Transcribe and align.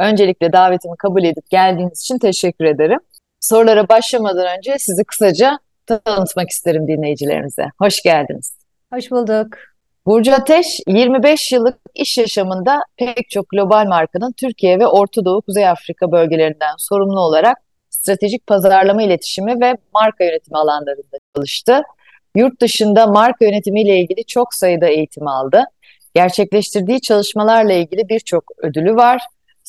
Öncelikle 0.00 0.52
davetimi 0.52 0.96
kabul 0.96 1.24
edip 1.24 1.50
geldiğiniz 1.50 2.00
için 2.00 2.18
teşekkür 2.18 2.64
ederim. 2.64 2.98
Sorulara 3.40 3.88
başlamadan 3.88 4.58
önce 4.58 4.78
sizi 4.78 5.04
kısaca 5.04 5.58
tanıtmak 5.86 6.50
isterim 6.50 6.88
dinleyicilerimize. 6.88 7.64
Hoş 7.78 8.02
geldiniz. 8.02 8.56
Hoş 8.94 9.10
bulduk. 9.10 9.46
Burcu 10.06 10.34
Ateş, 10.34 10.80
25 10.86 11.52
yıllık 11.52 11.78
iş 11.94 12.18
yaşamında 12.18 12.80
pek 12.96 13.30
çok 13.30 13.48
global 13.48 13.86
markanın 13.86 14.32
Türkiye 14.32 14.78
ve 14.78 14.86
Orta 14.86 15.24
Doğu 15.24 15.42
Kuzey 15.42 15.68
Afrika 15.68 16.12
bölgelerinden 16.12 16.74
sorumlu 16.78 17.20
olarak 17.20 17.56
stratejik 17.90 18.46
pazarlama 18.46 19.02
iletişimi 19.02 19.60
ve 19.60 19.74
marka 19.94 20.24
yönetimi 20.24 20.58
alanlarında 20.58 21.18
çalıştı. 21.34 21.82
Yurt 22.36 22.60
dışında 22.60 23.06
marka 23.06 23.44
yönetimiyle 23.44 23.98
ilgili 23.98 24.24
çok 24.24 24.54
sayıda 24.54 24.86
eğitim 24.86 25.28
aldı. 25.28 25.64
Gerçekleştirdiği 26.14 27.00
çalışmalarla 27.00 27.72
ilgili 27.72 28.08
birçok 28.08 28.44
ödülü 28.62 28.96
var. 28.96 29.20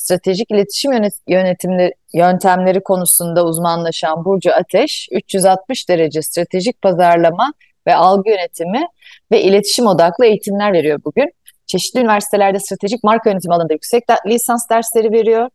Stratejik 0.02 0.50
iletişim 0.50 0.92
yönetimleri, 1.28 1.92
yöntemleri 2.14 2.82
konusunda 2.82 3.44
uzmanlaşan 3.44 4.24
Burcu 4.24 4.54
Ateş, 4.54 5.08
360 5.12 5.88
derece 5.88 6.22
stratejik 6.22 6.82
pazarlama 6.82 7.52
ve 7.86 7.94
algı 7.94 8.30
yönetimi 8.30 8.86
ve 9.32 9.42
iletişim 9.42 9.86
odaklı 9.86 10.26
eğitimler 10.26 10.72
veriyor 10.72 11.00
bugün. 11.04 11.32
Çeşitli 11.66 12.00
üniversitelerde 12.00 12.58
stratejik 12.58 13.04
marka 13.04 13.30
yönetimi 13.30 13.54
alanında 13.54 13.72
yüksek 13.72 14.04
lisans 14.26 14.70
dersleri 14.70 15.12
veriyor. 15.12 15.48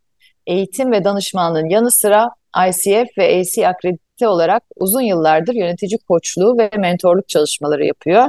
Eğitim 0.48 0.92
ve 0.92 1.04
danışmanlığın 1.04 1.70
yanı 1.70 1.92
sıra 1.92 2.30
ICF 2.68 3.18
ve 3.18 3.40
AC 3.40 3.68
akredite 3.68 4.28
olarak 4.28 4.64
uzun 4.76 5.02
yıllardır 5.02 5.54
yönetici 5.54 5.98
koçluğu 6.08 6.58
ve 6.58 6.70
mentorluk 6.78 7.30
çalışmaları 7.30 7.86
yapıyor. 7.86 8.28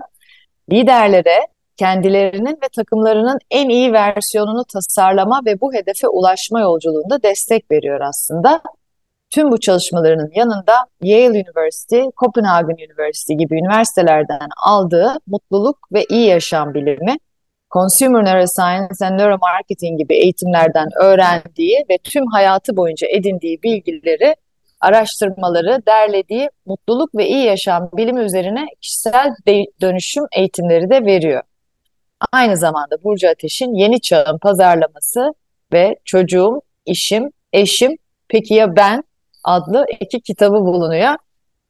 Liderlere 0.73 1.41
kendilerinin 1.79 2.59
ve 2.63 2.69
takımlarının 2.77 3.39
en 3.51 3.69
iyi 3.69 3.93
versiyonunu 3.93 4.65
tasarlama 4.65 5.41
ve 5.47 5.61
bu 5.61 5.75
hedefe 5.75 6.09
ulaşma 6.09 6.61
yolculuğunda 6.61 7.23
destek 7.23 7.71
veriyor 7.71 8.01
aslında. 8.01 8.61
Tüm 9.31 9.53
bu 9.53 9.61
çalışmalarının 9.61 10.31
yanında 10.35 10.75
Yale 11.03 11.29
University, 11.29 12.01
Copenhagen 12.17 12.77
University 12.87 13.35
gibi 13.35 13.59
üniversitelerden 13.59 14.49
aldığı 14.65 15.15
mutluluk 15.27 15.79
ve 15.93 16.05
iyi 16.11 16.27
yaşam 16.27 16.75
bilimi, 16.75 17.17
Consumer 17.71 18.25
Neuroscience 18.25 19.07
and 19.07 19.19
Neuromarketing 19.19 19.99
gibi 19.99 20.15
eğitimlerden 20.15 20.89
öğrendiği 21.03 21.85
ve 21.91 21.99
tüm 21.99 22.27
hayatı 22.27 22.77
boyunca 22.77 23.09
edindiği 23.09 23.63
bilgileri, 23.63 24.37
araştırmaları, 24.81 25.83
derlediği 25.87 26.51
mutluluk 26.67 27.15
ve 27.15 27.27
iyi 27.27 27.45
yaşam 27.45 27.91
bilimi 27.93 28.21
üzerine 28.21 28.67
kişisel 28.81 29.35
dönüşüm 29.81 30.25
eğitimleri 30.33 30.91
de 30.91 31.05
veriyor. 31.05 31.43
Aynı 32.33 32.57
zamanda 32.57 33.05
Burcu 33.05 33.29
Ateş'in 33.29 33.75
Yeni 33.75 34.01
Çağın 34.01 34.39
Pazarlaması 34.39 35.35
ve 35.73 35.97
Çocuğum, 36.05 36.61
İşim, 36.87 37.31
Eşim, 37.53 37.97
Peki 38.29 38.55
ya 38.55 38.77
Ben 38.77 39.03
adlı 39.45 39.87
iki 40.01 40.21
kitabı 40.21 40.57
bulunuyor. 40.57 41.15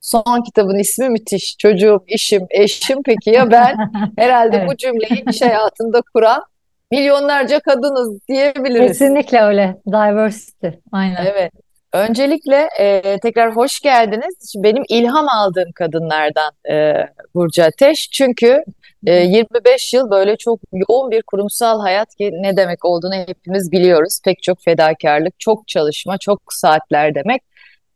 Son 0.00 0.42
kitabın 0.42 0.78
ismi 0.78 1.08
müthiş. 1.08 1.56
Çocuğum, 1.58 2.04
işim, 2.06 2.46
eşim 2.50 3.02
peki 3.02 3.30
ya 3.30 3.50
ben? 3.50 3.76
Herhalde 4.16 4.56
evet. 4.56 4.68
bu 4.70 4.76
cümleyi 4.76 5.24
iş 5.30 5.42
hayatında 5.42 6.00
kuran 6.14 6.42
milyonlarca 6.90 7.60
kadınız 7.60 8.28
diyebiliriz. 8.28 8.88
Kesinlikle 8.88 9.40
öyle. 9.40 9.76
Diversity. 9.86 10.68
Aynen. 10.92 11.26
Evet. 11.26 11.52
Öncelikle 11.92 12.68
e, 12.78 13.18
tekrar 13.20 13.56
hoş 13.56 13.80
geldiniz. 13.80 14.54
Benim 14.56 14.82
ilham 14.88 15.28
aldığım 15.28 15.72
kadınlardan 15.74 16.52
e, 16.70 16.94
Burcu 17.34 17.64
Ateş. 17.64 18.10
Çünkü 18.10 18.64
e, 19.06 19.12
25 19.12 19.94
yıl 19.94 20.10
böyle 20.10 20.36
çok 20.36 20.60
yoğun 20.72 21.10
bir 21.10 21.22
kurumsal 21.22 21.80
hayat 21.80 22.14
ki 22.14 22.30
ne 22.32 22.56
demek 22.56 22.84
olduğunu 22.84 23.14
hepimiz 23.14 23.72
biliyoruz. 23.72 24.20
Pek 24.24 24.42
çok 24.42 24.62
fedakarlık, 24.64 25.40
çok 25.40 25.68
çalışma, 25.68 26.18
çok 26.18 26.42
saatler 26.50 27.14
demek. 27.14 27.42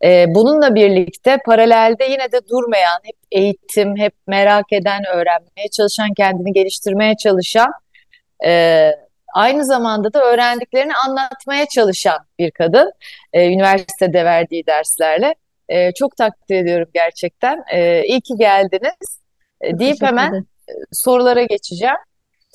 E, 0.04 0.26
bununla 0.28 0.74
birlikte 0.74 1.38
paralelde 1.46 2.04
yine 2.04 2.32
de 2.32 2.48
durmayan, 2.48 2.98
hep 3.02 3.16
eğitim, 3.30 3.96
hep 3.96 4.14
merak 4.26 4.72
eden, 4.72 5.02
öğrenmeye 5.14 5.68
çalışan, 5.72 6.14
kendini 6.16 6.52
geliştirmeye 6.52 7.14
çalışan, 7.16 7.72
e, 8.44 8.90
aynı 9.34 9.64
zamanda 9.64 10.12
da 10.12 10.24
öğrendiklerini 10.24 10.92
anlatmaya 11.08 11.66
çalışan 11.66 12.18
bir 12.38 12.50
kadın. 12.50 12.92
E, 13.32 13.52
üniversitede 13.52 14.24
verdiği 14.24 14.66
derslerle. 14.66 15.34
E, 15.68 15.92
çok 15.92 16.16
takdir 16.16 16.56
ediyorum 16.56 16.88
gerçekten. 16.94 17.64
E, 17.72 18.02
iyi 18.04 18.20
ki 18.20 18.34
geldiniz. 18.38 19.20
E, 19.60 19.78
deyip 19.78 20.02
hemen 20.02 20.46
sorulara 20.92 21.42
geçeceğim. 21.44 21.96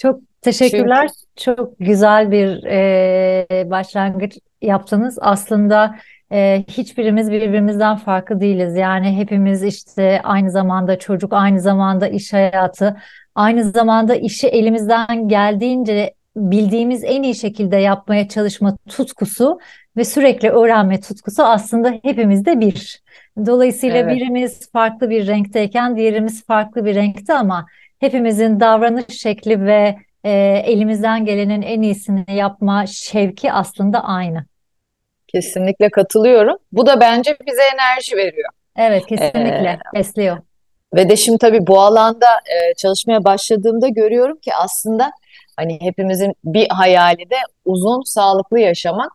Çok 0.01 0.19
teşekkürler. 0.41 1.07
Çünkü... 1.07 1.55
Çok 1.55 1.79
güzel 1.79 2.31
bir 2.31 2.63
e, 2.63 3.69
başlangıç 3.69 4.37
yaptınız. 4.61 5.17
Aslında 5.21 5.95
e, 6.31 6.63
hiçbirimiz 6.67 7.31
birbirimizden 7.31 7.97
farklı 7.97 8.41
değiliz. 8.41 8.75
Yani 8.75 9.17
hepimiz 9.17 9.63
işte 9.63 10.21
aynı 10.23 10.51
zamanda 10.51 10.99
çocuk, 10.99 11.33
aynı 11.33 11.59
zamanda 11.59 12.07
iş 12.07 12.33
hayatı, 12.33 12.97
aynı 13.35 13.63
zamanda 13.63 14.15
işi 14.15 14.47
elimizden 14.47 15.27
geldiğince 15.27 16.13
bildiğimiz 16.35 17.03
en 17.03 17.23
iyi 17.23 17.35
şekilde 17.35 17.75
yapmaya 17.75 18.27
çalışma 18.27 18.77
tutkusu 18.89 19.59
ve 19.97 20.03
sürekli 20.03 20.49
öğrenme 20.49 20.99
tutkusu 20.99 21.43
aslında 21.43 21.93
hepimizde 22.03 22.59
bir. 22.59 23.01
Dolayısıyla 23.45 23.97
evet. 23.97 24.15
birimiz 24.15 24.71
farklı 24.71 25.09
bir 25.09 25.27
renkteyken 25.27 25.95
diğerimiz 25.95 26.45
farklı 26.45 26.85
bir 26.85 26.95
renkte 26.95 27.33
ama 27.33 27.65
hepimizin 27.99 28.59
davranış 28.59 29.21
şekli 29.21 29.65
ve 29.65 29.97
e, 30.23 30.31
elimizden 30.65 31.25
gelenin 31.25 31.61
en 31.61 31.81
iyisini 31.81 32.25
yapma 32.33 32.85
şevki 32.85 33.51
aslında 33.51 34.03
aynı. 34.03 34.45
Kesinlikle 35.27 35.89
katılıyorum. 35.89 36.57
Bu 36.71 36.85
da 36.85 36.99
bence 36.99 37.37
bize 37.47 37.61
enerji 37.73 38.17
veriyor. 38.17 38.49
Evet 38.75 39.05
kesinlikle 39.05 39.69
ee, 39.69 39.99
besliyor. 39.99 40.37
Ve 40.95 41.09
de 41.09 41.15
şimdi 41.15 41.37
tabii 41.37 41.67
bu 41.67 41.81
alanda 41.81 42.27
e, 42.27 42.73
çalışmaya 42.73 43.23
başladığımda 43.23 43.87
görüyorum 43.87 44.37
ki 44.37 44.51
aslında 44.55 45.11
hani 45.57 45.81
hepimizin 45.81 46.33
bir 46.43 46.67
hayali 46.69 47.29
de 47.29 47.35
uzun 47.65 48.01
sağlıklı 48.05 48.59
yaşamak. 48.59 49.11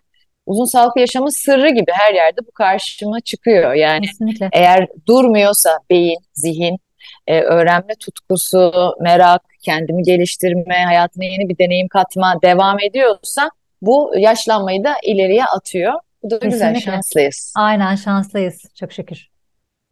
Uzun 0.46 0.64
sağlıklı 0.64 1.00
yaşamın 1.00 1.44
sırrı 1.44 1.68
gibi 1.68 1.90
her 1.92 2.14
yerde 2.14 2.40
bu 2.46 2.50
karşıma 2.52 3.20
çıkıyor. 3.20 3.72
Yani 3.72 4.06
Kesinlikle. 4.06 4.48
eğer 4.52 4.86
durmuyorsa 5.08 5.78
beyin, 5.90 6.18
zihin, 6.34 6.78
e, 7.26 7.40
öğrenme 7.40 7.94
tutkusu, 8.00 8.94
merak, 9.00 9.42
kendimi 9.62 10.02
geliştirme, 10.02 10.84
hayatıma 10.84 11.24
yeni 11.24 11.48
bir 11.48 11.58
deneyim 11.58 11.88
katma 11.88 12.34
devam 12.42 12.80
ediyorsa 12.80 13.50
bu 13.82 14.12
yaşlanmayı 14.16 14.84
da 14.84 14.94
ileriye 15.02 15.44
atıyor. 15.44 15.92
Bu 16.22 16.30
da 16.30 16.38
Kesinlikle. 16.38 16.72
güzel, 16.72 16.80
şanslıyız. 16.80 17.52
Aynen 17.56 17.94
şanslıyız, 17.94 18.62
çok 18.80 18.92
şükür. 18.92 19.28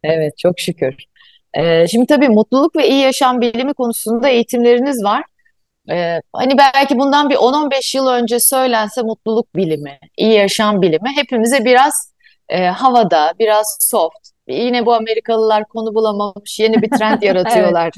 Evet, 0.03 0.37
çok 0.37 0.59
şükür. 0.59 0.95
Ee, 1.53 1.87
şimdi 1.87 2.05
tabii 2.05 2.29
mutluluk 2.29 2.75
ve 2.75 2.87
iyi 2.87 3.01
yaşam 3.01 3.41
bilimi 3.41 3.73
konusunda 3.73 4.29
eğitimleriniz 4.29 5.03
var. 5.03 5.23
Ee, 5.91 6.21
hani 6.33 6.57
belki 6.57 6.99
bundan 6.99 7.29
bir 7.29 7.35
10-15 7.35 7.97
yıl 7.97 8.07
önce 8.07 8.39
söylense 8.39 9.01
mutluluk 9.01 9.55
bilimi, 9.55 9.99
iyi 10.17 10.33
yaşam 10.33 10.81
bilimi 10.81 11.09
hepimize 11.15 11.65
biraz 11.65 12.13
e, 12.49 12.65
havada, 12.65 13.33
biraz 13.39 13.77
soft. 13.79 14.29
Yine 14.47 14.85
bu 14.85 14.93
Amerikalılar 14.93 15.67
konu 15.67 15.95
bulamamış, 15.95 16.59
yeni 16.59 16.81
bir 16.81 16.89
trend 16.89 17.21
yaratıyorlar 17.21 17.91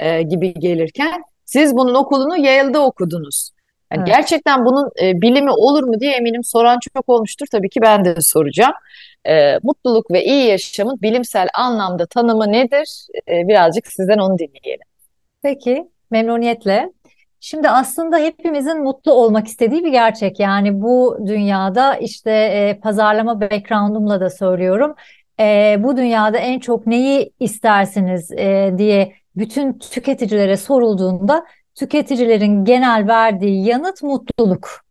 evet. 0.00 0.20
e, 0.20 0.22
gibi 0.22 0.54
gelirken 0.54 1.22
siz 1.44 1.76
bunun 1.76 1.94
okulunu 1.94 2.36
Yale'da 2.36 2.84
okudunuz. 2.84 3.50
Yani 3.92 4.00
evet. 4.00 4.16
Gerçekten 4.16 4.64
bunun 4.64 4.90
e, 5.02 5.20
bilimi 5.20 5.50
olur 5.50 5.82
mu 5.82 6.00
diye 6.00 6.12
eminim 6.12 6.44
soran 6.44 6.78
çok 6.94 7.08
olmuştur. 7.08 7.46
Tabii 7.52 7.68
ki 7.68 7.80
ben 7.82 8.04
de 8.04 8.20
soracağım. 8.20 8.72
E, 9.24 9.58
mutluluk 9.62 10.10
ve 10.10 10.24
iyi 10.24 10.48
yaşamın 10.48 11.02
bilimsel 11.02 11.48
anlamda 11.54 12.06
tanımı 12.06 12.52
nedir? 12.52 13.06
E, 13.28 13.48
birazcık 13.48 13.86
sizden 13.86 14.18
onu 14.18 14.38
dinleyelim. 14.38 14.86
Peki, 15.42 15.88
memnuniyetle. 16.10 16.92
Şimdi 17.40 17.68
aslında 17.68 18.18
hepimizin 18.18 18.82
mutlu 18.82 19.12
olmak 19.12 19.46
istediği 19.46 19.84
bir 19.84 19.90
gerçek. 19.90 20.40
Yani 20.40 20.82
bu 20.82 21.18
dünyada 21.26 21.96
işte 21.96 22.30
e, 22.30 22.80
pazarlama 22.82 23.40
background'umla 23.40 24.20
da 24.20 24.30
söylüyorum. 24.30 24.94
E, 25.40 25.76
bu 25.78 25.96
dünyada 25.96 26.38
en 26.38 26.58
çok 26.58 26.86
neyi 26.86 27.32
istersiniz 27.40 28.32
e, 28.32 28.74
diye 28.78 29.12
bütün 29.36 29.72
tüketicilere 29.78 30.56
sorulduğunda 30.56 31.44
tüketicilerin 31.74 32.64
genel 32.64 33.08
verdiği 33.08 33.66
yanıt 33.66 34.02
mutluluk. 34.02 34.88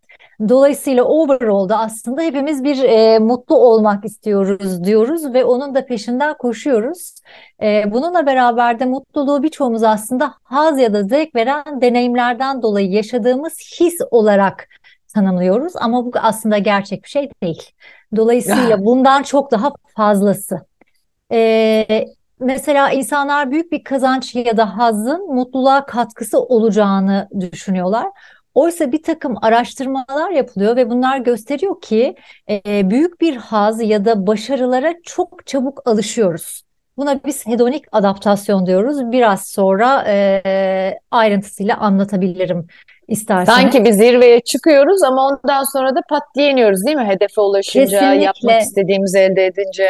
Dolayısıyla 0.50 1.04
overall'da 1.04 1.80
aslında 1.80 2.22
hepimiz 2.22 2.64
bir 2.64 2.84
e, 2.84 3.20
mutlu 3.20 3.56
olmak 3.56 4.06
istiyoruz 4.06 4.84
diyoruz 4.84 5.34
ve 5.34 5.46
onun 5.46 5.76
da 5.76 5.86
peşinden 5.86 6.38
koşuyoruz. 6.38 7.16
E, 7.62 7.92
bununla 7.92 8.26
beraber 8.26 8.80
de 8.80 8.86
mutluluğu 8.86 9.44
birçoğumuz 9.44 9.84
aslında 9.84 10.34
haz 10.44 10.80
ya 10.80 10.94
da 10.94 11.04
zevk 11.04 11.36
veren 11.36 11.82
deneyimlerden 11.82 12.62
dolayı 12.62 12.92
yaşadığımız 12.92 13.54
his 13.80 13.96
olarak 14.12 14.68
tanımlıyoruz 15.14 15.74
ama 15.76 16.06
bu 16.06 16.12
aslında 16.16 16.58
gerçek 16.58 17.04
bir 17.04 17.10
şey 17.10 17.30
değil. 17.44 17.72
Dolayısıyla 18.16 18.86
bundan 18.86 19.24
çok 19.24 19.52
daha 19.52 19.72
fazlası. 19.96 20.66
E, 21.32 22.06
mesela 22.40 22.92
insanlar 22.92 23.52
büyük 23.52 23.72
bir 23.72 23.84
kazanç 23.84 24.36
ya 24.36 24.58
da 24.58 24.78
hazın 24.78 25.34
mutluluğa 25.36 25.86
katkısı 25.86 26.40
olacağını 26.40 27.28
düşünüyorlar. 27.40 28.08
Oysa 28.54 28.92
bir 28.92 29.04
takım 29.04 29.36
araştırmalar 29.42 30.32
yapılıyor 30.32 30.76
ve 30.76 30.90
bunlar 30.90 31.18
gösteriyor 31.18 31.82
ki 31.82 32.16
e, 32.50 32.90
büyük 32.90 33.22
bir 33.22 33.36
haz 33.36 33.82
ya 33.82 34.06
da 34.06 34.28
başarılara 34.28 34.94
çok 35.04 35.48
çabuk 35.48 35.82
alışıyoruz. 35.88 36.64
Buna 36.98 37.20
biz 37.26 37.48
hedonik 37.48 37.86
adaptasyon 37.92 38.66
diyoruz. 38.66 39.12
Biraz 39.12 39.48
sonra 39.48 40.04
e, 40.08 41.00
ayrıntısıyla 41.12 41.78
anlatabilirim 41.78 42.68
isterseniz. 43.08 43.60
Sanki 43.60 43.86
bir 43.86 43.92
zirveye 43.92 44.40
çıkıyoruz 44.40 45.04
ama 45.04 45.28
ondan 45.28 45.64
sonra 45.64 45.96
da 45.96 46.00
pat 46.10 46.24
diye 46.36 46.52
iniyoruz 46.52 46.86
değil 46.86 46.98
mi? 46.98 47.06
Hedefe 47.06 47.42
ulaşınca, 47.42 48.00
Kesinlikle. 48.00 48.24
yapmak 48.24 48.62
istediğimizi 48.62 49.20
elde 49.20 49.46
edince. 49.46 49.90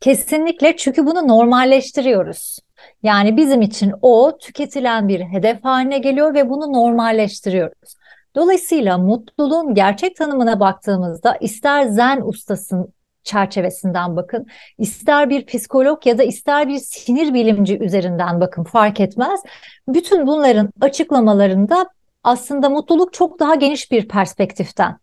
Kesinlikle 0.00 0.76
çünkü 0.76 1.06
bunu 1.06 1.28
normalleştiriyoruz. 1.28 2.58
Yani 3.02 3.36
bizim 3.36 3.62
için 3.62 3.92
o 4.02 4.38
tüketilen 4.38 5.08
bir 5.08 5.20
hedef 5.20 5.64
haline 5.64 5.98
geliyor 5.98 6.34
ve 6.34 6.50
bunu 6.50 6.72
normalleştiriyoruz. 6.72 7.96
Dolayısıyla 8.34 8.98
mutluluğun 8.98 9.74
gerçek 9.74 10.16
tanımına 10.16 10.60
baktığımızda 10.60 11.36
ister 11.40 11.86
zen 11.86 12.20
ustasın 12.20 12.94
çerçevesinden 13.22 14.16
bakın, 14.16 14.46
ister 14.78 15.30
bir 15.30 15.46
psikolog 15.46 16.06
ya 16.06 16.18
da 16.18 16.22
ister 16.22 16.68
bir 16.68 16.78
sinir 16.78 17.34
bilimci 17.34 17.78
üzerinden 17.78 18.40
bakın 18.40 18.64
fark 18.64 19.00
etmez. 19.00 19.40
Bütün 19.88 20.26
bunların 20.26 20.70
açıklamalarında 20.80 21.86
aslında 22.26 22.68
mutluluk 22.68 23.12
çok 23.12 23.40
daha 23.40 23.54
geniş 23.54 23.92
bir 23.92 24.08
perspektiften 24.08 24.98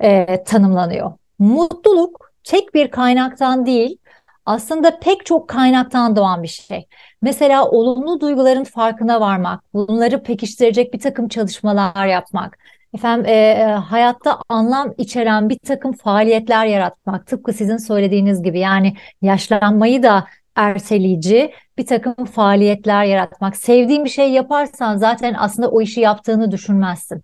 e, 0.00 0.44
tanımlanıyor. 0.44 1.12
Mutluluk 1.38 2.32
tek 2.44 2.74
bir 2.74 2.90
kaynaktan 2.90 3.66
değil, 3.66 3.98
aslında 4.46 4.98
pek 4.98 5.26
çok 5.26 5.48
kaynaktan 5.48 6.16
doğan 6.16 6.42
bir 6.42 6.48
şey. 6.48 6.86
Mesela 7.22 7.68
olumlu 7.68 8.20
duyguların 8.20 8.64
farkına 8.64 9.20
varmak, 9.20 9.74
bunları 9.74 10.22
pekiştirecek 10.22 10.94
bir 10.94 11.00
takım 11.00 11.28
çalışmalar 11.28 12.06
yapmak, 12.06 12.58
efendim 12.94 13.26
e, 13.26 13.64
hayatta 13.64 14.42
anlam 14.48 14.94
içeren 14.98 15.48
bir 15.48 15.58
takım 15.58 15.92
faaliyetler 15.92 16.66
yaratmak, 16.66 17.26
tıpkı 17.26 17.52
sizin 17.52 17.76
söylediğiniz 17.76 18.42
gibi 18.42 18.58
yani 18.58 18.96
yaşlanmayı 19.22 20.02
da 20.02 20.26
erteleyici 20.56 21.52
bir 21.78 21.86
takım 21.86 22.14
faaliyetler 22.24 23.04
yaratmak. 23.04 23.56
Sevdiğin 23.56 24.04
bir 24.04 24.10
şey 24.10 24.30
yaparsan 24.30 24.96
zaten 24.96 25.34
aslında 25.38 25.70
o 25.70 25.80
işi 25.80 26.00
yaptığını 26.00 26.50
düşünmezsin. 26.50 27.22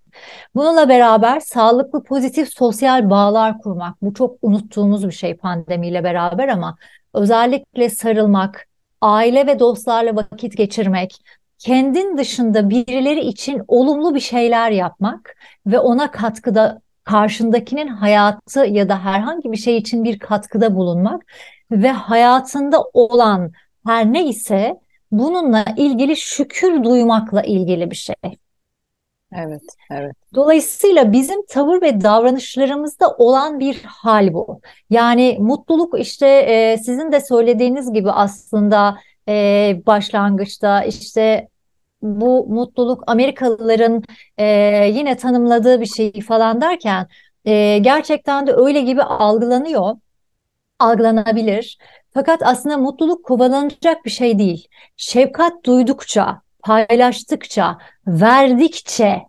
Bununla 0.55 0.88
beraber 0.88 1.40
sağlıklı 1.40 2.05
pozitif 2.05 2.49
sosyal 2.52 3.11
bağlar 3.11 3.58
kurmak. 3.58 4.02
Bu 4.02 4.14
çok 4.14 4.37
unuttuğumuz 4.43 5.06
bir 5.06 5.12
şey 5.12 5.37
pandemiyle 5.37 6.05
beraber 6.05 6.49
ama 6.49 6.76
özellikle 7.14 7.90
sarılmak, 7.90 8.67
aile 9.00 9.46
ve 9.46 9.58
dostlarla 9.58 10.17
vakit 10.17 10.56
geçirmek, 10.56 11.17
kendin 11.58 12.19
dışında 12.19 12.70
birileri 12.70 13.20
için 13.20 13.62
olumlu 13.69 14.14
bir 14.14 14.20
şeyler 14.20 14.70
yapmak 14.70 15.37
ve 15.67 15.79
ona 15.79 16.11
katkıda 16.11 16.81
karşındakinin 17.05 17.88
hayatı 17.88 18.61
ya 18.67 18.88
da 18.88 19.05
herhangi 19.05 19.52
bir 19.52 19.56
şey 19.56 19.76
için 19.76 20.05
bir 20.05 20.19
katkıda 20.19 20.75
bulunmak 20.75 21.23
ve 21.73 21.91
hayatında 21.91 22.83
olan 22.93 23.53
her 23.87 24.13
neyse 24.13 24.81
bununla 25.11 25.65
ilgili 25.77 26.17
şükür 26.17 26.85
duymakla 26.85 27.43
ilgili 27.43 27.91
bir 27.91 27.97
şey. 27.97 28.15
Evet, 29.37 29.63
evet. 29.91 30.17
Dolayısıyla 30.35 31.13
bizim 31.13 31.47
tavır 31.47 31.83
ve 31.83 32.01
davranışlarımızda 32.01 33.11
olan 33.19 33.61
bir 33.61 33.83
hal 33.83 34.33
bu. 34.33 34.61
Yani 34.91 35.37
mutluluk 35.41 36.01
işte 36.01 36.27
e, 36.29 36.79
sizin 36.79 37.13
de 37.13 37.21
söylediğiniz 37.21 37.93
gibi 37.93 38.11
aslında 38.11 38.99
e, 39.29 39.83
başlangıçta 39.87 40.85
işte 40.85 41.49
bu 42.03 42.47
mutluluk 42.49 43.05
Amerikalıların 43.07 44.03
e, 44.39 44.47
yine 44.93 45.17
tanımladığı 45.17 45.81
bir 45.81 45.87
şey 45.87 46.13
falan 46.13 46.61
derken 46.61 47.07
e, 47.45 47.79
gerçekten 47.79 48.47
de 48.47 48.53
öyle 48.53 48.81
gibi 48.81 49.03
algılanıyor, 49.03 49.97
algılanabilir. 50.82 51.79
Fakat 52.14 52.43
aslında 52.43 52.79
mutluluk 52.79 53.25
kovalanacak 53.25 54.05
bir 54.05 54.11
şey 54.11 54.38
değil. 54.38 54.69
Şefkat 54.96 55.64
duydukça, 55.64 56.40
paylaştıkça, 56.62 57.79
verdikçe, 58.06 59.23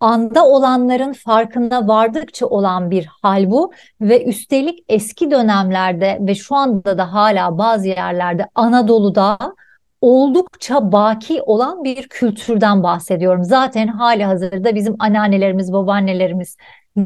anda 0.00 0.46
olanların 0.46 1.12
farkında 1.12 1.88
vardıkça 1.88 2.46
olan 2.46 2.90
bir 2.90 3.08
hal 3.22 3.50
bu 3.50 3.72
ve 4.00 4.24
üstelik 4.24 4.84
eski 4.88 5.30
dönemlerde 5.30 6.18
ve 6.20 6.34
şu 6.34 6.54
anda 6.54 6.98
da 6.98 7.12
hala 7.12 7.58
bazı 7.58 7.88
yerlerde 7.88 8.46
Anadolu'da 8.54 9.38
oldukça 10.00 10.92
baki 10.92 11.42
olan 11.42 11.84
bir 11.84 12.08
kültürden 12.08 12.82
bahsediyorum. 12.82 13.44
Zaten 13.44 13.86
hali 13.86 14.24
hazırda 14.24 14.74
bizim 14.74 14.96
anneannelerimiz, 14.98 15.72
babaannelerimiz, 15.72 16.56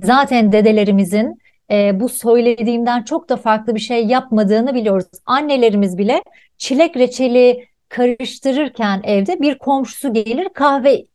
zaten 0.02 0.52
dedelerimizin 0.52 1.38
e, 1.70 2.00
bu 2.00 2.08
söylediğimden 2.08 3.02
çok 3.02 3.28
da 3.28 3.36
farklı 3.36 3.74
bir 3.74 3.80
şey 3.80 4.06
yapmadığını 4.06 4.74
biliyoruz. 4.74 5.06
Annelerimiz 5.26 5.98
bile 5.98 6.22
çilek 6.58 6.96
reçeli 6.96 7.68
karıştırırken 7.88 9.00
evde 9.04 9.40
bir 9.40 9.58
komşusu 9.58 10.14
gelir 10.14 10.48
kahve 10.54 11.06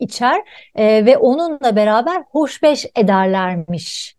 içer 0.00 0.42
e, 0.74 1.06
ve 1.06 1.18
onunla 1.18 1.76
beraber 1.76 2.24
hoşbeş 2.30 2.86
ederlermiş. 2.96 4.16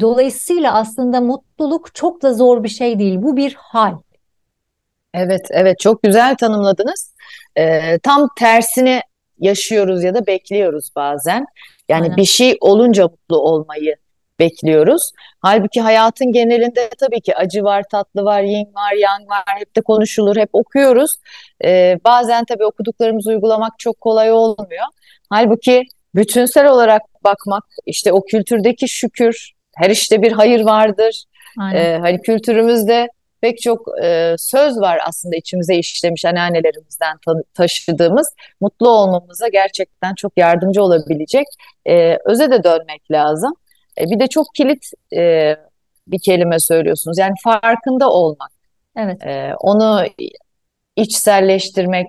Dolayısıyla 0.00 0.74
aslında 0.74 1.20
mutluluk 1.20 1.94
çok 1.94 2.22
da 2.22 2.34
zor 2.34 2.64
bir 2.64 2.68
şey 2.68 2.98
değil. 2.98 3.22
Bu 3.22 3.36
bir 3.36 3.54
hal. 3.54 3.98
Evet, 5.14 5.48
evet 5.50 5.78
çok 5.78 6.02
güzel 6.02 6.36
tanımladınız. 6.36 7.14
Ee, 7.56 7.98
tam 7.98 8.28
tersini 8.38 9.00
yaşıyoruz 9.40 10.04
ya 10.04 10.14
da 10.14 10.26
bekliyoruz 10.26 10.90
bazen. 10.96 11.46
Yani 11.88 12.02
Aynen. 12.02 12.16
bir 12.16 12.24
şey 12.24 12.56
olunca 12.60 13.02
mutlu 13.02 13.38
olmayı 13.38 13.96
bekliyoruz. 14.40 15.12
Halbuki 15.40 15.80
hayatın 15.80 16.32
genelinde 16.32 16.90
tabii 17.00 17.20
ki 17.20 17.36
acı 17.36 17.64
var, 17.64 17.82
tatlı 17.90 18.24
var, 18.24 18.42
yin 18.42 18.74
var, 18.74 18.92
yang 18.92 19.30
var. 19.30 19.42
Hep 19.58 19.76
de 19.76 19.80
konuşulur, 19.80 20.36
hep 20.36 20.48
okuyoruz. 20.52 21.10
Ee, 21.64 21.98
bazen 22.04 22.44
tabii 22.44 22.64
okuduklarımızı 22.64 23.30
uygulamak 23.30 23.78
çok 23.78 24.00
kolay 24.00 24.32
olmuyor. 24.32 24.84
Halbuki 25.30 25.82
bütünsel 26.14 26.66
olarak 26.66 27.02
bakmak, 27.24 27.64
işte 27.86 28.12
o 28.12 28.24
kültürdeki 28.24 28.88
şükür, 28.88 29.52
her 29.76 29.90
işte 29.90 30.22
bir 30.22 30.32
hayır 30.32 30.60
vardır. 30.60 31.24
Aynen. 31.60 31.84
Ee, 31.84 31.98
hani 31.98 32.22
kültürümüzde 32.22 33.08
pek 33.40 33.60
çok 33.60 33.86
e, 34.04 34.34
söz 34.38 34.80
var 34.80 34.98
aslında 35.06 35.36
içimize 35.36 35.76
işlemiş 35.76 36.24
anneannelerimizden 36.24 37.16
ta- 37.26 37.42
taşıdığımız 37.54 38.34
mutlu 38.60 38.88
olmamıza 38.88 39.48
gerçekten 39.48 40.14
çok 40.14 40.32
yardımcı 40.36 40.82
olabilecek. 40.82 41.46
E, 41.88 42.18
öze 42.24 42.50
de 42.50 42.64
dönmek 42.64 43.10
lazım. 43.10 43.52
E, 44.00 44.04
bir 44.10 44.20
de 44.20 44.26
çok 44.26 44.46
kilit 44.54 44.86
e, 45.16 45.54
bir 46.06 46.18
kelime 46.24 46.60
söylüyorsunuz. 46.60 47.18
Yani 47.18 47.34
farkında 47.44 48.10
olmak. 48.10 48.50
Evet. 48.96 49.26
E, 49.26 49.54
onu 49.60 50.04
içselleştirmek, 50.96 52.06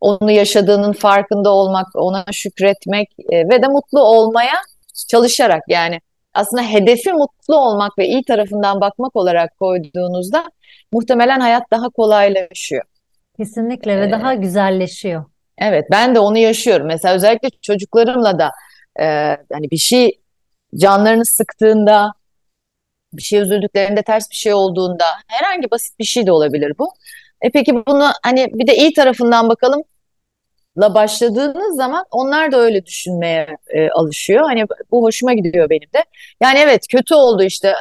onu 0.00 0.30
yaşadığının 0.30 0.92
farkında 0.92 1.50
olmak, 1.50 1.86
ona 1.94 2.24
şükretmek 2.32 3.08
e, 3.32 3.48
ve 3.48 3.62
de 3.62 3.66
mutlu 3.68 4.02
olmaya 4.02 4.54
çalışarak 5.08 5.62
yani 5.68 6.00
aslında 6.34 6.62
hedefi 6.62 7.12
mutlu 7.12 7.56
olmak 7.56 7.98
ve 7.98 8.06
iyi 8.08 8.24
tarafından 8.24 8.80
bakmak 8.80 9.16
olarak 9.16 9.58
koyduğunuzda 9.58 10.44
muhtemelen 10.92 11.40
hayat 11.40 11.62
daha 11.70 11.88
kolaylaşıyor. 11.88 12.84
Kesinlikle 13.36 14.00
ve 14.00 14.06
Ee, 14.06 14.10
daha 14.10 14.34
güzelleşiyor. 14.34 15.24
evet 15.58 15.84
ben 15.90 16.14
de 16.14 16.18
onu 16.18 16.38
yaşıyorum. 16.38 16.86
Mesela 16.86 17.14
özellikle 17.14 17.50
çocuklarımla 17.62 18.38
da 18.38 18.50
e, 19.00 19.04
hani 19.52 19.70
bir 19.70 19.76
şey 19.76 20.20
canlarını 20.76 21.24
sıktığında, 21.24 22.12
bir 23.12 23.22
şey 23.22 23.40
üzüldüklerinde, 23.40 24.02
ters 24.02 24.30
bir 24.30 24.36
şey 24.36 24.54
olduğunda 24.54 25.04
herhangi 25.26 25.70
basit 25.70 25.98
bir 25.98 26.04
şey 26.04 26.26
de 26.26 26.32
olabilir 26.32 26.72
bu. 26.78 26.88
E 27.40 27.50
peki 27.50 27.86
bunu 27.86 28.10
hani 28.22 28.48
bir 28.52 28.66
de 28.66 28.76
iyi 28.76 28.92
tarafından 28.92 29.48
bakalım 29.48 29.82
la 30.78 30.94
başladığınız 30.94 31.76
zaman 31.76 32.04
onlar 32.10 32.52
da 32.52 32.56
öyle 32.56 32.86
düşünmeye 32.86 33.56
e, 33.68 33.90
alışıyor. 33.90 34.42
Hani 34.44 34.64
bu 34.90 35.02
hoşuma 35.02 35.34
gidiyor 35.34 35.70
benim 35.70 35.92
de. 35.94 36.04
Yani 36.42 36.58
evet 36.58 36.86
kötü 36.88 37.14
oldu 37.14 37.42
işte 37.42 37.74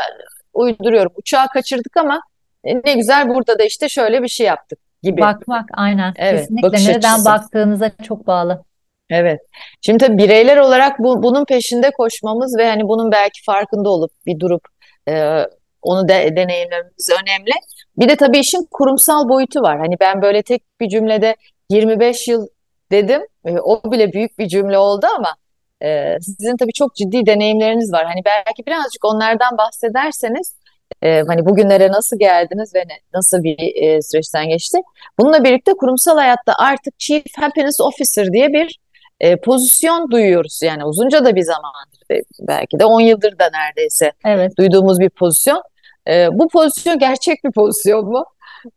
uyduruyorum 0.53 1.11
uçağı 1.15 1.47
kaçırdık 1.47 1.97
ama 1.97 2.21
e, 2.63 2.75
ne 2.75 2.93
güzel 2.93 3.29
burada 3.29 3.59
da 3.59 3.63
işte 3.63 3.89
şöyle 3.89 4.23
bir 4.23 4.27
şey 4.27 4.47
yaptık 4.47 4.79
gibi. 5.03 5.21
Bakmak 5.21 5.69
aynen. 5.73 6.13
Evet, 6.17 6.39
Kesinlikle 6.39 6.91
nereden 6.91 7.13
açısı. 7.13 7.25
baktığınıza 7.25 7.91
çok 8.03 8.27
bağlı. 8.27 8.63
Evet. 9.09 9.39
Şimdi 9.81 10.05
tabii 10.05 10.17
bireyler 10.17 10.57
olarak 10.57 10.99
bu, 10.99 11.23
bunun 11.23 11.45
peşinde 11.45 11.91
koşmamız 11.91 12.57
ve 12.57 12.67
hani 12.67 12.83
bunun 12.83 13.11
belki 13.11 13.43
farkında 13.45 13.89
olup 13.89 14.11
bir 14.25 14.39
durup 14.39 14.61
e, 15.09 15.45
onu 15.81 16.07
de, 16.07 16.35
deneyimlememiz 16.35 17.09
önemli. 17.21 17.51
Bir 17.97 18.09
de 18.09 18.15
tabii 18.15 18.39
işin 18.39 18.67
kurumsal 18.71 19.29
boyutu 19.29 19.61
var. 19.61 19.79
Hani 19.79 19.95
ben 19.99 20.21
böyle 20.21 20.41
tek 20.41 20.63
bir 20.79 20.89
cümlede 20.89 21.35
25 21.69 22.27
yıl 22.27 22.47
dedim. 22.91 23.21
E, 23.45 23.51
o 23.51 23.91
bile 23.91 24.13
büyük 24.13 24.39
bir 24.39 24.47
cümle 24.47 24.77
oldu 24.77 25.05
ama 25.17 25.35
e, 25.83 26.17
sizin 26.21 26.57
tabii 26.57 26.73
çok 26.73 26.95
ciddi 26.95 27.25
deneyimleriniz 27.25 27.93
var. 27.93 28.05
Hani 28.05 28.21
belki 28.25 28.65
birazcık 28.65 29.05
onlardan 29.05 29.57
bahsederseniz 29.57 30.55
e, 31.01 31.21
hani 31.27 31.45
bugünlere 31.45 31.91
nasıl 31.91 32.19
geldiniz 32.19 32.75
ve 32.75 32.79
ne, 32.79 32.99
nasıl 33.13 33.43
bir 33.43 33.83
e, 33.83 34.01
süreçten 34.01 34.49
geçti. 34.49 34.77
Bununla 35.19 35.43
birlikte 35.43 35.73
kurumsal 35.73 36.17
hayatta 36.17 36.53
artık 36.57 36.99
Chief 36.99 37.23
Happiness 37.37 37.81
Officer 37.81 38.33
diye 38.33 38.47
bir 38.47 38.79
e, 39.23 39.35
pozisyon 39.35 40.11
duyuyoruz. 40.11 40.59
Yani 40.63 40.85
uzunca 40.85 41.25
da 41.25 41.35
bir 41.35 41.41
zamandır 41.41 42.23
belki 42.39 42.79
de 42.79 42.85
10 42.85 43.01
yıldır 43.01 43.39
da 43.39 43.49
neredeyse 43.53 44.11
Evet. 44.25 44.57
duyduğumuz 44.57 44.99
bir 44.99 45.09
pozisyon. 45.09 45.61
E, 46.07 46.27
bu 46.31 46.47
pozisyon 46.47 46.99
gerçek 46.99 47.43
bir 47.43 47.51
pozisyon 47.51 48.05
mu? 48.05 48.25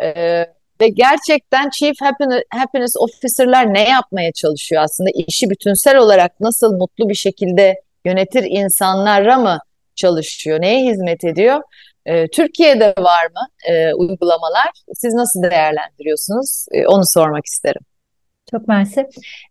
E, 0.03 0.11
ve 0.81 0.89
gerçekten 0.89 1.71
Chief 1.71 1.97
Happiness, 2.51 2.97
Officer'lar 2.97 3.75
ne 3.75 3.89
yapmaya 3.89 4.33
çalışıyor 4.33 4.83
aslında? 4.83 5.11
İşi 5.15 5.51
bütünsel 5.51 5.97
olarak 5.97 6.41
nasıl 6.41 6.73
mutlu 6.73 7.09
bir 7.09 7.15
şekilde 7.15 7.75
yönetir 8.05 8.45
insanlara 8.49 9.37
mı 9.37 9.59
çalışıyor? 9.95 10.61
Neye 10.61 10.91
hizmet 10.91 11.25
ediyor? 11.25 11.63
E, 12.07 12.29
Türkiye'de 12.29 12.95
var 12.99 13.25
mı 13.25 13.73
e, 13.73 13.95
uygulamalar? 13.95 14.71
Siz 14.95 15.15
nasıl 15.15 15.43
değerlendiriyorsunuz? 15.43 16.67
E, 16.73 16.87
onu 16.87 17.03
sormak 17.07 17.47
isterim. 17.47 17.83
Çok 18.51 18.69
mersi. 18.69 19.07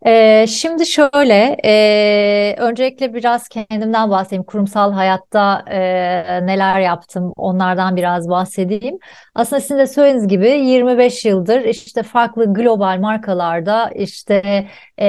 Ee, 0.05 0.45
şimdi 0.49 0.85
şöyle, 0.85 1.57
e, 1.65 2.55
öncelikle 2.57 3.13
biraz 3.13 3.47
kendimden 3.47 4.09
bahsedeyim. 4.09 4.43
Kurumsal 4.43 4.91
hayatta 4.93 5.63
e, 5.67 6.45
neler 6.45 6.79
yaptım, 6.79 7.33
onlardan 7.35 7.95
biraz 7.95 8.29
bahsedeyim. 8.29 8.99
Aslında 9.35 9.59
sizin 9.61 9.77
de 9.77 9.87
söylediğiniz 9.87 10.27
gibi 10.27 10.47
25 10.49 11.25
yıldır 11.25 11.61
işte 11.61 12.03
farklı 12.03 12.53
global 12.53 12.99
markalarda 12.99 13.89
işte 13.95 14.67
e, 14.99 15.05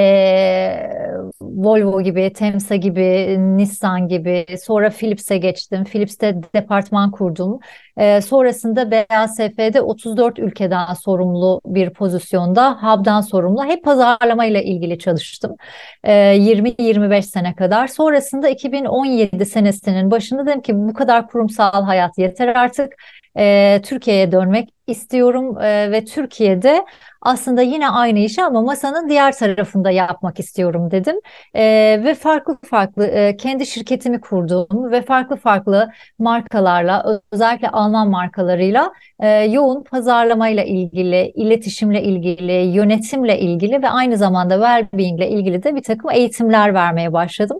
Volvo 1.41 2.01
gibi, 2.01 2.33
Temsa 2.33 2.75
gibi, 2.75 3.37
Nissan 3.57 4.07
gibi, 4.07 4.45
sonra 4.63 4.89
Philips'e 4.89 5.37
geçtim. 5.37 5.83
Philips'te 5.83 6.35
departman 6.55 7.11
kurdum. 7.11 7.59
E, 7.97 8.21
sonrasında 8.21 8.91
BASF'de 8.91 9.81
34 9.81 10.39
ülkeden 10.39 10.93
sorumlu 10.93 11.61
bir 11.65 11.89
pozisyonda, 11.89 12.71
hub'dan 12.71 13.21
sorumlu. 13.21 13.65
Hep 13.65 13.83
pazarlama 13.83 14.45
ile 14.45 14.63
ilgili 14.63 14.99
çalıştım. 14.99 15.55
E, 16.03 16.13
20-25 16.37 17.21
sene 17.21 17.55
kadar. 17.55 17.87
Sonrasında 17.87 18.49
2017 18.49 19.45
senesinin 19.45 20.11
başında 20.11 20.45
dedim 20.45 20.61
ki 20.61 20.73
bu 20.75 20.93
kadar 20.93 21.27
kurumsal 21.27 21.83
hayat 21.83 22.17
yeter 22.17 22.47
artık. 22.47 22.93
E, 23.37 23.81
Türkiye'ye 23.85 24.31
dönmek 24.31 24.69
istiyorum 24.87 25.57
e, 25.61 25.91
ve 25.91 26.05
Türkiye'de 26.05 26.85
aslında 27.21 27.61
yine 27.61 27.89
aynı 27.89 28.19
işi 28.19 28.43
ama 28.43 28.61
masanın 28.61 29.09
diğer 29.09 29.37
tarafında 29.37 29.91
yapmak 29.91 30.39
istiyorum 30.39 30.91
dedim. 30.91 31.15
E, 31.53 31.63
ve 32.03 32.13
farklı 32.15 32.57
farklı 32.69 33.05
e, 33.07 33.37
kendi 33.37 33.65
şirketimi 33.65 34.21
kurdum 34.21 34.91
ve 34.91 35.01
farklı 35.01 35.35
farklı 35.35 35.89
markalarla 36.19 37.21
özellikle 37.31 37.69
Alman 37.69 38.09
markalarıyla 38.09 38.91
e, 39.19 39.27
yoğun 39.29 39.83
pazarlamayla 39.83 40.63
ilgili, 40.63 41.31
iletişimle 41.35 42.03
ilgili, 42.03 42.51
yönetimle 42.51 43.39
ilgili 43.39 43.81
ve 43.83 43.89
aynı 43.89 44.17
zamanda 44.17 44.55
well-being 44.55 45.17
ile 45.17 45.29
ilgili 45.29 45.63
de 45.63 45.75
bir 45.75 45.83
takım 45.83 46.11
eğitimler 46.11 46.73
vermeye 46.73 47.13
başladım. 47.13 47.59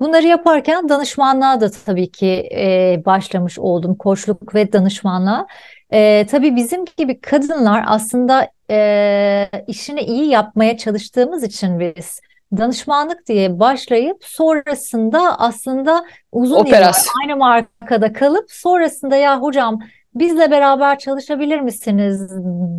Bunları 0.00 0.26
yaparken 0.26 0.88
danışmanlığa 0.88 1.60
da 1.60 1.70
tabii 1.70 2.10
ki 2.10 2.48
e, 2.56 3.02
başlamış 3.06 3.58
oldum. 3.58 3.94
Koçluk 3.94 4.54
ve 4.54 4.72
danışmanlığa. 4.72 5.46
E, 5.92 6.26
tabii 6.30 6.56
bizim 6.56 6.84
gibi 6.96 7.20
kadınlar 7.20 7.84
aslında 7.86 8.48
e, 8.70 9.48
işini 9.66 10.00
iyi 10.00 10.28
yapmaya 10.28 10.76
çalıştığımız 10.76 11.42
için 11.42 11.80
biz 11.80 12.20
danışmanlık 12.56 13.26
diye 13.26 13.60
başlayıp 13.60 14.24
sonrasında 14.24 15.38
aslında 15.38 16.04
uzun 16.32 16.56
Operasyon. 16.56 16.80
yıllar 16.80 17.22
aynı 17.22 17.36
markada 17.36 18.12
kalıp 18.12 18.52
sonrasında 18.52 19.16
ya 19.16 19.40
hocam 19.42 19.80
bizle 20.14 20.50
beraber 20.50 20.98
çalışabilir 20.98 21.60
misiniz 21.60 22.30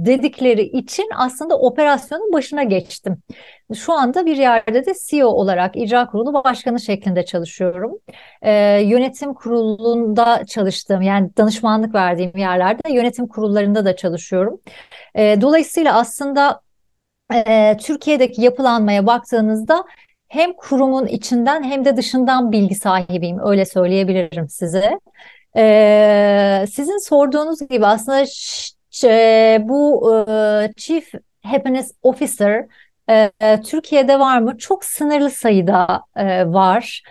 dedikleri 0.05 0.61
için 0.61 1.09
aslında 1.15 1.59
operasyonun 1.59 2.33
başına 2.33 2.63
geçtim. 2.63 3.17
Şu 3.75 3.93
anda 3.93 4.25
bir 4.25 4.37
yerde 4.37 4.85
de 4.85 4.93
CEO 5.07 5.27
olarak 5.27 5.75
icra 5.75 6.07
kurulu 6.07 6.33
başkanı 6.33 6.79
şeklinde 6.79 7.25
çalışıyorum. 7.25 7.99
Ee, 8.41 8.81
yönetim 8.81 9.33
kurulunda 9.33 10.45
çalıştığım 10.45 11.01
yani 11.01 11.29
danışmanlık 11.37 11.95
verdiğim 11.95 12.37
yerlerde 12.37 12.93
yönetim 12.93 13.27
kurullarında 13.27 13.85
da 13.85 13.95
çalışıyorum. 13.95 14.61
Ee, 15.15 15.37
dolayısıyla 15.41 15.97
aslında 15.97 16.61
e, 17.33 17.77
Türkiye'deki 17.77 18.41
yapılanmaya 18.41 19.07
baktığınızda 19.07 19.83
hem 20.27 20.53
kurumun 20.53 21.05
içinden 21.07 21.63
hem 21.63 21.85
de 21.85 21.97
dışından 21.97 22.51
bilgi 22.51 22.75
sahibiyim 22.75 23.39
öyle 23.39 23.65
söyleyebilirim 23.65 24.49
size. 24.49 24.99
Ee, 25.57 26.65
sizin 26.71 26.97
sorduğunuz 26.97 27.59
gibi 27.69 27.85
aslında 27.85 28.25
bu 29.69 30.11
e, 30.13 30.73
Chief 30.77 31.11
Happiness 31.43 31.91
Officer 32.03 32.65
e, 33.09 33.61
Türkiye'de 33.61 34.19
var 34.19 34.39
mı? 34.39 34.57
Çok 34.57 34.85
sınırlı 34.85 35.29
sayıda 35.29 36.03
e, 36.15 36.45
var. 36.53 37.03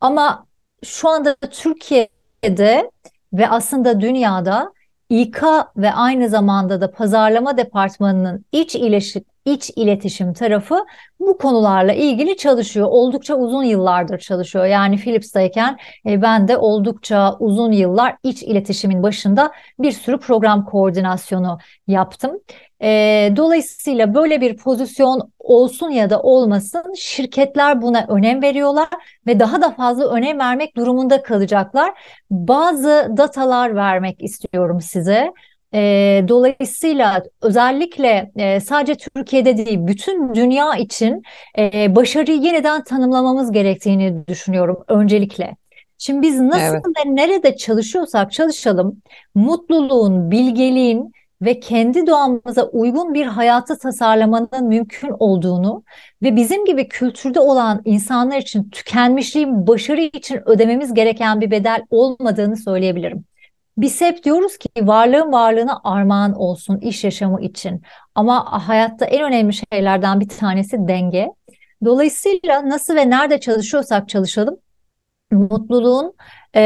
Ama 0.00 0.46
şu 0.84 1.08
anda 1.08 1.34
Türkiye'de 1.34 2.90
ve 3.32 3.48
aslında 3.48 4.00
dünyada 4.00 4.72
İK 5.10 5.42
ve 5.76 5.92
aynı 5.92 6.28
zamanda 6.28 6.80
da 6.80 6.90
pazarlama 6.90 7.56
departmanının 7.56 8.44
iç 8.52 8.74
iletişim, 8.74 9.24
iç 9.44 9.70
iletişim 9.76 10.32
tarafı 10.32 10.84
bu 11.20 11.38
konularla 11.38 11.92
ilgili 11.92 12.36
çalışıyor. 12.36 12.86
Oldukça 12.90 13.34
uzun 13.34 13.62
yıllardır 13.62 14.18
çalışıyor. 14.18 14.64
Yani 14.66 14.96
Philips'tayken 14.96 15.78
e, 16.06 16.22
ben 16.22 16.48
de 16.48 16.56
oldukça 16.56 17.36
uzun 17.38 17.72
yıllar 17.72 18.16
iç 18.22 18.42
iletişimin 18.42 19.02
başında 19.02 19.52
bir 19.78 19.92
sürü 19.92 20.18
program 20.18 20.64
koordinasyonu 20.64 21.58
yaptım. 21.86 22.40
E, 22.82 23.32
dolayısıyla 23.36 24.14
böyle 24.14 24.40
bir 24.40 24.56
pozisyon 24.56 25.32
olsun 25.38 25.90
ya 25.90 26.10
da 26.10 26.22
olmasın 26.22 26.94
şirketler 26.96 27.82
buna 27.82 28.06
önem 28.08 28.42
veriyorlar 28.42 28.88
ve 29.26 29.40
daha 29.40 29.62
da 29.62 29.70
fazla 29.70 30.10
önem 30.10 30.38
vermek 30.38 30.76
durumunda 30.76 31.22
kalacaklar. 31.22 31.92
Bazı 32.30 33.12
datalar 33.16 33.74
vermek 33.74 34.22
istiyorum 34.22 34.80
size. 34.80 35.32
E, 35.74 36.24
dolayısıyla 36.28 37.22
özellikle 37.42 38.32
e, 38.36 38.60
sadece 38.60 38.94
Türkiye'de 38.94 39.56
değil 39.56 39.78
bütün 39.80 40.34
dünya 40.34 40.76
için 40.76 41.22
e, 41.58 41.96
başarıyı 41.96 42.40
yeniden 42.40 42.84
tanımlamamız 42.84 43.52
gerektiğini 43.52 44.26
düşünüyorum 44.26 44.84
öncelikle. 44.88 45.56
Şimdi 45.98 46.22
biz 46.22 46.40
nasıl 46.40 46.74
evet. 46.74 46.84
ve 46.86 47.14
nerede 47.14 47.56
çalışıyorsak 47.56 48.32
çalışalım 48.32 49.02
mutluluğun, 49.34 50.30
bilgeliğin 50.30 51.12
ve 51.42 51.60
kendi 51.60 52.06
doğamıza 52.06 52.64
uygun 52.64 53.14
bir 53.14 53.26
hayatı 53.26 53.78
tasarlamanın 53.78 54.68
mümkün 54.68 55.10
olduğunu 55.18 55.84
ve 56.22 56.36
bizim 56.36 56.64
gibi 56.64 56.88
kültürde 56.88 57.40
olan 57.40 57.82
insanlar 57.84 58.38
için 58.38 58.70
tükenmişliğin 58.70 59.66
başarı 59.66 60.00
için 60.00 60.48
ödememiz 60.48 60.94
gereken 60.94 61.40
bir 61.40 61.50
bedel 61.50 61.82
olmadığını 61.90 62.56
söyleyebilirim. 62.56 63.24
Biz 63.76 64.00
hep 64.00 64.24
diyoruz 64.24 64.58
ki 64.58 64.68
varlığın 64.82 65.32
varlığına 65.32 65.80
armağan 65.84 66.34
olsun 66.34 66.78
iş 66.80 67.04
yaşamı 67.04 67.42
için. 67.42 67.82
Ama 68.14 68.68
hayatta 68.68 69.04
en 69.04 69.22
önemli 69.24 69.52
şeylerden 69.52 70.20
bir 70.20 70.28
tanesi 70.28 70.88
denge. 70.88 71.28
Dolayısıyla 71.84 72.68
nasıl 72.68 72.96
ve 72.96 73.10
nerede 73.10 73.40
çalışıyorsak 73.40 74.08
çalışalım, 74.08 74.56
mutluluğun 75.30 76.14
e, 76.54 76.62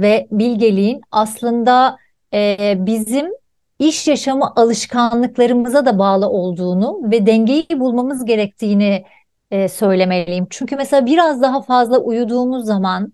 ve 0.00 0.28
bilgeliğin 0.30 1.00
aslında 1.10 1.96
e, 2.34 2.74
bizim 2.78 3.30
iş 3.78 4.08
yaşamı 4.08 4.52
alışkanlıklarımıza 4.56 5.86
da 5.86 5.98
bağlı 5.98 6.28
olduğunu 6.28 7.10
ve 7.10 7.26
dengeyi 7.26 7.66
bulmamız 7.70 8.24
gerektiğini 8.24 9.04
e, 9.50 9.68
söylemeliyim. 9.68 10.46
Çünkü 10.50 10.76
mesela 10.76 11.06
biraz 11.06 11.42
daha 11.42 11.62
fazla 11.62 11.98
uyuduğumuz 11.98 12.64
zaman 12.64 13.12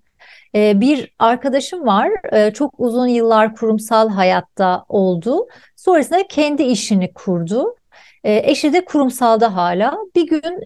ee, 0.57 0.81
bir 0.81 1.15
arkadaşım 1.19 1.87
var, 1.87 2.11
ee, 2.33 2.53
çok 2.53 2.75
uzun 2.79 3.07
yıllar 3.07 3.55
kurumsal 3.55 4.09
hayatta 4.09 4.85
oldu. 4.89 5.49
Sonrasında 5.77 6.27
kendi 6.29 6.63
işini 6.63 7.13
kurdu. 7.15 7.77
Ee, 8.25 8.43
eşi 8.51 8.73
de 8.73 8.85
kurumsalda 8.85 9.57
hala. 9.57 9.99
Bir 10.17 10.27
gün 10.27 10.65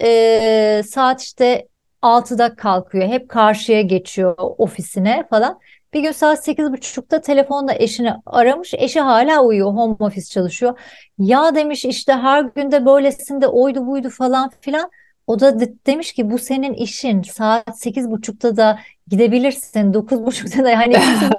saat 0.83 1.23
işte 1.23 1.69
6'da 2.03 2.55
kalkıyor. 2.57 3.09
Hep 3.09 3.29
karşıya 3.29 3.81
geçiyor 3.83 4.35
ofisine 4.39 5.25
falan. 5.31 5.61
Bir 5.93 6.01
gün 6.01 6.13
saat 6.13 6.45
sekiz 6.45 6.73
buçukta 6.73 7.21
telefonla 7.21 7.75
eşini 7.75 8.13
aramış. 8.27 8.75
Eşi 8.75 9.01
hala 9.01 9.41
uyuyor. 9.43 9.69
Home 9.69 9.97
office 10.01 10.27
çalışıyor. 10.27 10.79
Ya 11.19 11.55
demiş 11.55 11.85
işte 11.85 12.13
her 12.13 12.43
günde 12.43 12.87
böylesinde 12.87 13.47
oydu 13.47 13.87
buydu 13.87 14.11
falan 14.11 14.51
filan. 14.61 14.91
O 15.27 15.41
da 15.41 15.61
de 15.61 15.75
demiş 15.87 16.13
ki 16.13 16.31
bu 16.31 16.39
senin 16.39 16.75
işin. 16.75 17.23
Saat 17.23 17.81
sekiz 17.81 18.11
buçukta 18.11 18.57
da 18.57 18.79
gidebilirsin. 19.09 19.95
Dokuz 19.95 20.27
buçukta 20.27 20.65
da 20.65 20.79
hani 20.79 20.95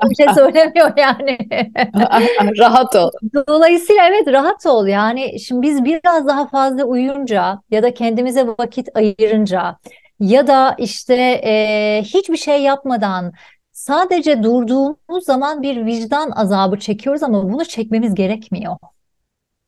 bir 0.10 0.16
şey 0.16 0.34
söylemiyor 0.36 0.94
yani. 0.98 1.38
rahat 2.60 2.96
ol. 2.96 3.10
Dolayısıyla 3.48 4.08
evet 4.08 4.28
rahat 4.28 4.66
ol. 4.66 4.88
Yani 4.88 5.40
şimdi 5.40 5.62
biz 5.62 5.86
biraz 5.86 6.28
daha 6.28 6.48
fazla 6.48 6.84
uyuyunca 6.84 7.60
ya 7.72 7.84
da 7.84 7.94
kendimize 7.94 8.48
vakit 8.48 8.90
ayırınca 8.96 9.78
ya 10.20 10.48
da 10.48 10.76
işte 10.78 11.16
e, 11.46 12.02
hiçbir 12.04 12.38
şey 12.38 12.62
yapmadan 12.62 13.34
sadece 13.72 14.44
durduğumuz 14.44 15.26
zaman 15.26 15.62
bir 15.62 15.86
vicdan 15.86 16.32
azabı 16.32 16.80
çekiyoruz 16.80 17.24
ama 17.24 17.44
bunu 17.44 17.66
çekmemiz 17.66 18.16
gerekmiyor. 18.16 18.78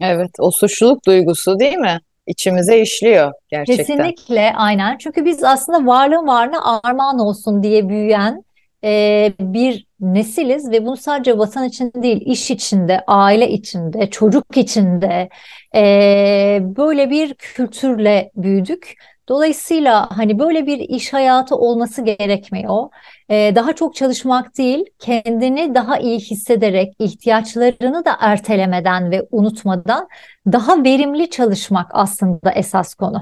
Evet, 0.02 0.32
o 0.40 0.52
suçluluk 0.52 1.06
duygusu 1.06 1.60
değil 1.60 1.78
mi? 1.78 2.00
İçimize 2.28 2.82
işliyor 2.82 3.34
gerçekten. 3.50 3.86
Kesinlikle 3.86 4.54
aynen. 4.56 4.98
Çünkü 4.98 5.26
biz 5.26 5.44
aslında 5.44 5.86
varlığın 5.86 6.28
varlığına 6.28 6.82
armağan 6.84 7.20
olsun 7.20 7.64
diye 7.64 7.90
büyüyen 7.90 8.44
e, 8.84 9.34
bir 9.40 9.86
nesiliz 10.00 10.72
ve 10.72 10.86
bunu 10.86 10.98
sadece 10.98 11.38
vatan 11.38 11.68
için 11.68 11.92
değil, 11.96 12.22
iş 12.26 12.52
içinde, 12.52 13.04
aile 13.08 13.50
içinde, 13.50 14.10
çocuk 14.10 14.58
içinde 14.58 15.30
e, 15.76 16.60
böyle 16.62 17.10
bir 17.10 17.34
kültürle 17.34 18.32
büyüdük. 18.36 18.94
Dolayısıyla 19.30 20.18
hani 20.18 20.40
böyle 20.40 20.66
bir 20.66 20.80
iş 20.80 21.14
hayatı 21.14 21.56
olması 21.56 22.02
gerekmiyor. 22.02 22.90
Ee, 23.30 23.52
daha 23.56 23.74
çok 23.74 23.96
çalışmak 23.96 24.58
değil, 24.58 24.86
kendini 25.00 25.76
daha 25.76 25.98
iyi 25.98 26.20
hissederek, 26.20 26.94
ihtiyaçlarını 27.00 28.06
da 28.06 28.18
ertelemeden 28.20 29.12
ve 29.12 29.28
unutmadan 29.32 30.08
daha 30.48 30.84
verimli 30.84 31.30
çalışmak 31.30 31.92
aslında 31.94 32.52
esas 32.52 32.94
konu. 32.94 33.22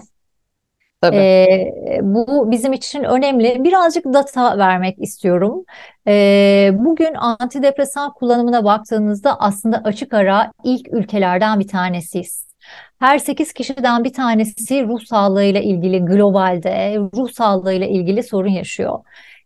Tabii. 1.01 1.15
Ee, 1.15 2.00
bu 2.01 2.51
bizim 2.51 2.74
için 2.74 3.03
önemli. 3.03 3.63
Birazcık 3.63 4.05
data 4.05 4.58
vermek 4.58 5.01
istiyorum. 5.01 5.65
Ee, 6.08 6.72
bugün 6.74 7.13
antidepresan 7.13 8.13
kullanımına 8.13 8.63
baktığınızda 8.63 9.39
aslında 9.39 9.81
açık 9.84 10.13
ara 10.13 10.51
ilk 10.63 10.93
ülkelerden 10.93 11.60
bir 11.60 11.67
tanesiyiz. 11.67 12.50
Her 13.01 13.17
8 13.20 13.53
kişiden 13.53 14.03
bir 14.03 14.13
tanesi 14.13 14.88
ruh 14.88 15.01
sağlığıyla 15.05 15.62
ilgili 15.62 16.00
globalde 16.05 16.98
ruh 16.98 17.31
sağlığıyla 17.31 17.88
ilgili 17.88 18.24
sorun 18.24 18.50
yaşıyor. 18.50 19.00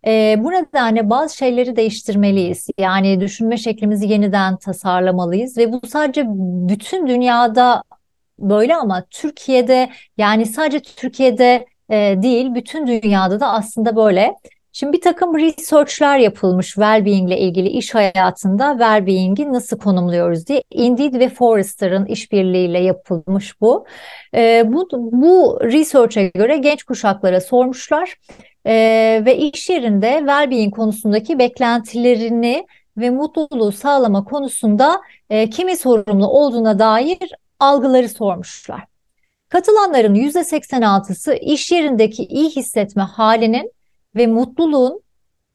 E, 0.08 0.36
bu 0.40 0.52
nedenle 0.52 1.10
bazı 1.10 1.38
şeyleri 1.38 1.76
değiştirmeliyiz. 1.76 2.68
Yani 2.78 3.22
düşünme 3.22 3.58
şeklimizi 3.58 4.08
yeniden 4.08 4.58
tasarlamalıyız 4.58 5.58
ve 5.58 5.72
bu 5.72 5.88
sadece 5.88 6.24
bütün 6.70 7.08
dünyada 7.08 7.84
böyle 8.40 8.76
ama 8.76 9.04
Türkiye'de 9.12 9.90
yani 10.18 10.46
sadece 10.46 10.80
Türkiye'de 10.80 11.66
e, 11.90 11.96
değil 12.22 12.56
bütün 12.56 12.88
dünyada 12.88 13.40
da 13.40 13.52
aslında 13.54 13.96
böyle. 13.96 14.34
Şimdi 14.78 14.94
bir 14.94 15.02
takım 15.02 15.38
research'lar 15.38 16.18
yapılmış 16.18 16.76
well-being 16.76 17.28
ile 17.28 17.40
ilgili 17.40 17.70
iş 17.70 17.96
hayatında 17.96 18.72
well-being'i 18.72 19.54
nasıl 19.54 19.78
konumluyoruz 19.78 20.48
diye. 20.48 20.64
Indeed 20.72 21.14
ve 21.14 21.30
Forrester'ın 21.30 22.06
işbirliğiyle 22.06 22.80
yapılmış 22.80 23.62
bu. 23.62 23.86
E, 24.36 24.64
bu, 24.68 24.88
bu 24.92 25.60
research'e 25.64 26.28
göre 26.28 26.58
genç 26.58 26.84
kuşaklara 26.84 27.42
sormuşlar 27.42 28.16
e, 28.66 28.74
ve 29.26 29.38
iş 29.38 29.70
yerinde 29.70 30.08
well-being 30.08 30.72
konusundaki 30.72 31.40
beklentilerini 31.40 32.66
ve 32.98 33.10
mutluluğu 33.10 33.72
sağlama 33.72 34.24
konusunda 34.24 35.02
e, 35.30 35.50
kimi 35.50 35.78
sorumlu 35.78 36.28
olduğuna 36.28 36.80
dair 36.80 37.32
algıları 37.60 38.10
sormuşlar. 38.10 38.84
Katılanların 39.50 40.16
%86'sı 40.16 41.34
iş 41.34 41.72
yerindeki 41.72 42.24
iyi 42.24 42.50
hissetme 42.50 43.04
halinin 43.04 43.75
ve 44.16 44.28
mutluluğun 44.28 45.02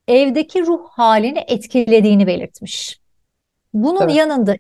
evdeki 0.08 0.66
ruh 0.66 0.88
halini 0.90 1.44
etkilediğini 1.48 2.26
belirtmiş. 2.26 3.00
Bunun 3.74 4.02
evet. 4.02 4.14
yanında 4.14 4.56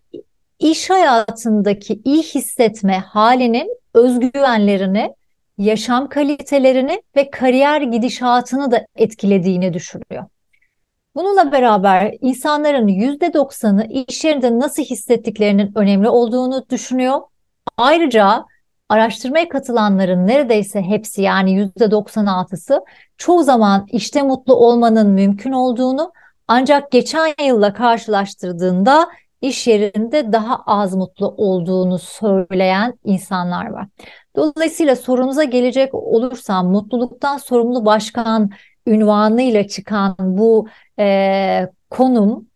iş 0.58 0.90
hayatındaki 0.90 2.00
iyi 2.04 2.22
hissetme 2.22 2.98
halinin 2.98 3.76
özgüvenlerini, 3.94 5.14
yaşam 5.58 6.08
kalitelerini 6.08 7.02
ve 7.16 7.30
kariyer 7.30 7.80
gidişatını 7.80 8.70
da 8.70 8.86
etkilediğini 8.96 9.74
düşünüyor. 9.74 10.24
Bununla 11.14 11.52
beraber 11.52 12.14
insanların 12.20 12.88
%90'ı 12.88 13.86
iş 14.08 14.24
yerinde 14.24 14.58
nasıl 14.58 14.82
hissettiklerinin 14.82 15.72
önemli 15.74 16.08
olduğunu 16.08 16.64
düşünüyor. 16.70 17.20
Ayrıca 17.76 18.44
araştırmaya 18.90 19.48
katılanların 19.48 20.26
neredeyse 20.26 20.82
hepsi 20.82 21.22
yani 21.22 21.70
%96'sı 21.78 22.84
çoğu 23.18 23.42
zaman 23.42 23.86
işte 23.92 24.22
mutlu 24.22 24.54
olmanın 24.54 25.10
mümkün 25.10 25.52
olduğunu 25.52 26.12
ancak 26.48 26.90
geçen 26.90 27.34
yılla 27.46 27.72
karşılaştırdığında 27.72 29.08
iş 29.40 29.66
yerinde 29.66 30.32
daha 30.32 30.56
az 30.66 30.94
mutlu 30.94 31.28
olduğunu 31.28 31.98
söyleyen 31.98 32.94
insanlar 33.04 33.70
var. 33.70 33.86
Dolayısıyla 34.36 34.96
sorunuza 34.96 35.44
gelecek 35.44 35.94
olursam 35.94 36.70
mutluluktan 36.70 37.36
sorumlu 37.38 37.84
başkan 37.84 38.50
ünvanıyla 38.86 39.68
çıkan 39.68 40.16
bu 40.18 40.68
e, 40.98 41.68
konum 41.90 42.46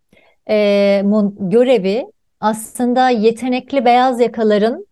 e, 0.49 1.01
görevi 1.39 2.05
aslında 2.39 3.09
yetenekli 3.09 3.85
beyaz 3.85 4.19
yakaların 4.19 4.85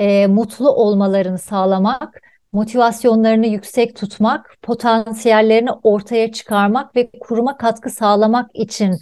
e, 0.00 0.26
mutlu 0.26 0.70
olmalarını 0.70 1.38
sağlamak, 1.38 2.20
motivasyonlarını 2.52 3.46
yüksek 3.46 3.96
tutmak, 3.96 4.56
potansiyellerini 4.62 5.70
ortaya 5.82 6.32
çıkarmak 6.32 6.96
ve 6.96 7.10
kuruma 7.20 7.56
katkı 7.56 7.90
sağlamak 7.90 8.50
için 8.54 8.96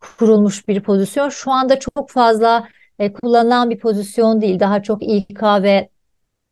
kurulmuş 0.00 0.68
bir 0.68 0.82
pozisyon. 0.82 1.28
Şu 1.28 1.50
anda 1.50 1.78
çok 1.78 2.10
fazla 2.10 2.68
e, 2.98 3.12
kullanılan 3.12 3.70
bir 3.70 3.78
pozisyon 3.78 4.40
değil. 4.40 4.60
Daha 4.60 4.82
çok 4.82 5.02
İK 5.02 5.42
ve 5.42 5.88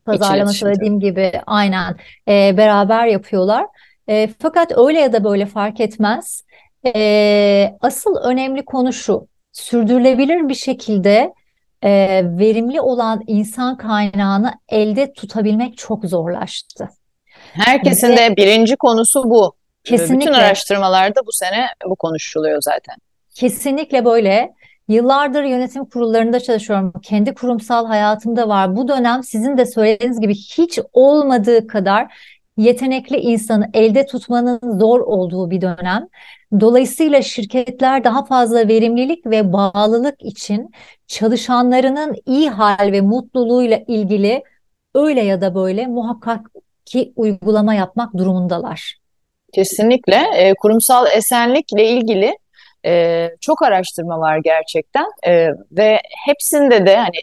pazarlama 0.05 0.53
söylediğim 0.53 1.01
gibi 1.01 1.33
aynen 1.47 1.97
e, 2.29 2.57
beraber 2.57 3.07
yapıyorlar. 3.07 3.67
E, 4.09 4.29
fakat 4.39 4.79
öyle 4.79 5.01
ya 5.01 5.13
da 5.13 5.25
böyle 5.25 5.47
fark 5.47 5.81
etmez. 5.81 6.45
E, 6.95 7.77
asıl 7.81 8.17
önemli 8.17 8.65
konu 8.65 8.93
şu. 8.93 9.29
Sürdürülebilir 9.53 10.49
bir 10.49 10.55
şekilde 10.55 11.33
e, 11.87 12.23
verimli 12.25 12.81
olan 12.81 13.23
insan 13.27 13.77
kaynağını 13.77 14.53
elde 14.69 15.13
tutabilmek 15.13 15.79
çok 15.79 16.05
zorlaştı. 16.05 16.89
Herkesin 17.53 18.13
Ve, 18.13 18.17
de 18.17 18.37
birinci 18.37 18.77
konusu 18.77 19.31
bu. 19.31 19.55
Kesinlikle. 19.85 20.21
Bütün 20.21 20.33
araştırmalarda 20.33 21.21
bu 21.27 21.33
sene 21.33 21.67
bu 21.87 21.97
konuşuluyor 21.97 22.59
zaten. 22.63 22.97
Kesinlikle 23.35 24.05
böyle. 24.05 24.53
Yıllardır 24.89 25.45
yönetim 25.45 25.85
kurullarında 25.85 26.41
çalışıyorum. 26.41 26.93
Kendi 27.03 27.35
kurumsal 27.35 27.87
hayatımda 27.87 28.49
var. 28.49 28.77
Bu 28.77 28.89
dönem 28.89 29.23
sizin 29.23 29.59
de 29.59 29.67
söylediğiniz 29.67 30.21
gibi 30.21 30.35
hiç 30.35 30.79
olmadığı 30.93 31.67
kadar 31.67 32.07
yetenekli 32.57 33.17
insanı 33.17 33.71
elde 33.75 34.07
tutmanın 34.07 34.79
zor 34.79 35.01
olduğu 35.01 35.51
bir 35.51 35.61
dönem. 35.61 36.09
Dolayısıyla 36.61 37.23
şirketler 37.23 38.05
daha 38.05 38.25
fazla 38.25 38.69
verimlilik 38.69 39.27
ve 39.27 39.53
bağlılık 39.53 40.23
için 40.23 40.71
çalışanlarının 41.07 42.15
iyi 42.27 42.51
hal 42.51 42.93
ve 42.93 43.01
mutluluğuyla 43.01 43.81
ilgili 43.87 44.43
öyle 44.95 45.23
ya 45.23 45.41
da 45.41 45.55
böyle 45.55 45.87
muhakkak 45.87 46.41
ki 46.85 47.13
uygulama 47.17 47.75
yapmak 47.75 48.15
durumundalar. 48.15 48.97
Kesinlikle 49.53 50.27
e, 50.35 50.55
kurumsal 50.55 51.07
esenlikle 51.17 51.89
ilgili 51.89 52.39
e, 52.87 53.29
çok 53.41 53.63
araştırma 53.63 54.19
var 54.19 54.41
gerçekten 54.45 55.07
e, 55.27 55.49
ve 55.73 56.01
hepsinde 56.27 56.87
de 56.87 56.97
hani 56.97 57.17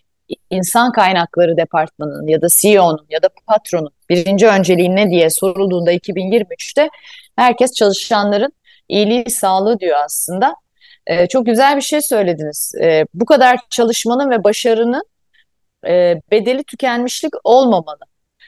insan 0.49 0.91
kaynakları 0.91 1.57
departmanının 1.57 2.27
ya 2.27 2.41
da 2.41 2.47
CEO'nun 2.61 3.05
ya 3.09 3.23
da 3.23 3.29
patronun 3.47 3.91
birinci 4.09 4.47
önceliği 4.47 4.95
ne 4.95 5.09
diye 5.09 5.29
sorulduğunda 5.29 5.93
2023'te 5.93 6.89
herkes 7.35 7.73
çalışanların 7.73 8.53
iyiliği, 8.89 9.29
sağlığı 9.29 9.79
diyor 9.79 9.97
aslında. 10.05 10.55
E, 11.07 11.27
çok 11.27 11.45
güzel 11.45 11.75
bir 11.75 11.81
şey 11.81 12.01
söylediniz. 12.01 12.75
E, 12.81 13.05
bu 13.13 13.25
kadar 13.25 13.59
çalışmanın 13.69 14.29
ve 14.29 14.43
başarının 14.43 15.03
e, 15.87 16.21
bedeli 16.31 16.63
tükenmişlik 16.63 17.33
olmamalı. 17.43 17.99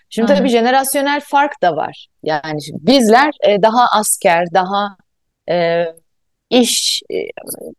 Şimdi 0.10 0.32
Aynen. 0.32 0.40
tabii 0.40 0.50
jenerasyonel 0.50 1.22
fark 1.22 1.62
da 1.62 1.76
var. 1.76 2.08
Yani 2.24 2.60
bizler 2.74 3.34
e, 3.48 3.62
daha 3.62 3.86
asker, 4.00 4.46
daha 4.54 4.98
e, 5.50 5.86
iş 6.50 7.02
e, 7.14 7.18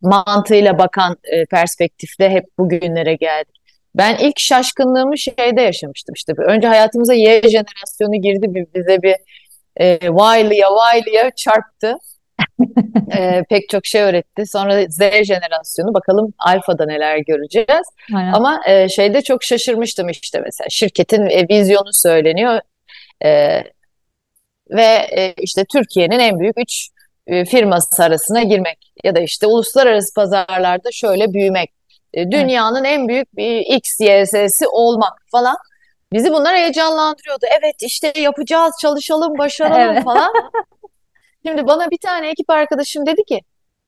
mantığıyla 0.00 0.78
bakan 0.78 1.16
e, 1.24 1.46
perspektifle 1.46 2.30
hep 2.30 2.44
bugünlere 2.58 3.14
geldik. 3.14 3.55
Ben 3.96 4.16
ilk 4.16 4.38
şaşkınlığımı 4.38 5.18
şeyde 5.18 5.62
yaşamıştım 5.62 6.12
işte. 6.14 6.32
Önce 6.38 6.68
hayatımıza 6.68 7.14
Y 7.14 7.42
jenerasyonu 7.42 8.22
girdi 8.22 8.54
bir, 8.54 8.66
bize 8.74 9.02
bir 9.02 9.16
e, 9.76 9.98
Wiley'a 10.00 10.68
Wiley'a 10.92 11.30
çarptı. 11.30 11.94
e, 13.16 13.44
pek 13.48 13.68
çok 13.68 13.86
şey 13.86 14.02
öğretti. 14.02 14.46
Sonra 14.46 14.84
Z 14.88 14.98
jenerasyonu 15.00 15.94
bakalım 15.94 16.34
Alfa'da 16.38 16.86
neler 16.86 17.18
göreceğiz. 17.18 17.86
Aynen. 18.14 18.32
Ama 18.32 18.60
e, 18.66 18.88
şeyde 18.88 19.22
çok 19.22 19.44
şaşırmıştım 19.44 20.08
işte 20.08 20.40
mesela 20.40 20.68
şirketin 20.70 21.26
e, 21.26 21.48
vizyonu 21.48 21.92
söyleniyor. 21.92 22.60
E, 23.24 23.62
ve 24.70 25.06
e, 25.16 25.34
işte 25.38 25.64
Türkiye'nin 25.72 26.18
en 26.18 26.38
büyük 26.38 26.58
üç 26.58 26.88
e, 27.26 27.44
firması 27.44 28.04
arasına 28.04 28.42
girmek 28.42 28.78
ya 29.04 29.14
da 29.14 29.20
işte 29.20 29.46
uluslararası 29.46 30.14
pazarlarda 30.14 30.92
şöyle 30.92 31.32
büyümek. 31.32 31.75
E, 32.16 32.30
dünyanın 32.30 32.84
evet. 32.84 32.98
en 32.98 33.08
büyük 33.08 33.36
bir 33.36 33.60
X, 33.60 34.00
Y, 34.00 34.24
olmak 34.70 35.12
falan. 35.32 35.56
Bizi 36.12 36.32
bunlar 36.32 36.56
heyecanlandırıyordu. 36.56 37.46
Evet 37.60 37.74
işte 37.80 38.12
yapacağız, 38.20 38.74
çalışalım, 38.82 39.38
başaralım 39.38 39.92
evet. 39.92 40.04
falan. 40.04 40.32
Şimdi 41.46 41.66
bana 41.66 41.90
bir 41.90 41.98
tane 41.98 42.28
ekip 42.28 42.50
arkadaşım 42.50 43.06
dedi 43.06 43.24
ki 43.24 43.40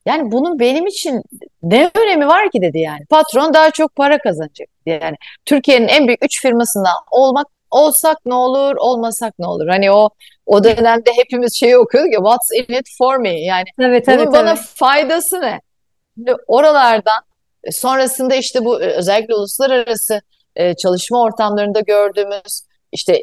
yani 0.06 0.32
bunun 0.32 0.58
benim 0.58 0.86
için 0.86 1.22
ne 1.62 1.90
önemi 1.94 2.26
var 2.26 2.50
ki 2.50 2.62
dedi 2.62 2.78
yani. 2.78 3.06
Patron 3.10 3.54
daha 3.54 3.70
çok 3.70 3.96
para 3.96 4.18
kazanacak. 4.18 4.68
Yani 4.86 5.16
Türkiye'nin 5.44 5.88
en 5.88 6.06
büyük 6.06 6.24
üç 6.24 6.42
firmasından 6.42 6.94
olmak 7.10 7.46
olsak 7.70 8.18
ne 8.26 8.34
olur, 8.34 8.76
olmasak 8.76 9.38
ne 9.38 9.46
olur? 9.46 9.68
Hani 9.68 9.90
o 9.90 10.10
o 10.46 10.64
dönemde 10.64 11.10
hepimiz 11.16 11.60
şeyi 11.60 11.78
okuyorduk 11.78 12.12
ya 12.12 12.18
what's 12.18 12.50
in 12.52 12.74
it 12.74 12.86
for 12.98 13.16
me? 13.16 13.40
Yani 13.40 13.64
evet, 13.80 14.08
bunun 14.08 14.18
evet, 14.18 14.32
bana 14.32 14.50
evet. 14.50 14.60
faydası 14.74 15.40
ne? 15.40 15.60
Şimdi 16.16 16.34
oralardan 16.46 17.22
sonrasında 17.70 18.34
işte 18.34 18.64
bu 18.64 18.82
e, 18.82 18.86
özellikle 18.86 19.34
uluslararası 19.34 20.20
e, 20.56 20.74
çalışma 20.74 21.22
ortamlarında 21.22 21.80
gördüğümüz 21.80 22.62
işte 22.92 23.22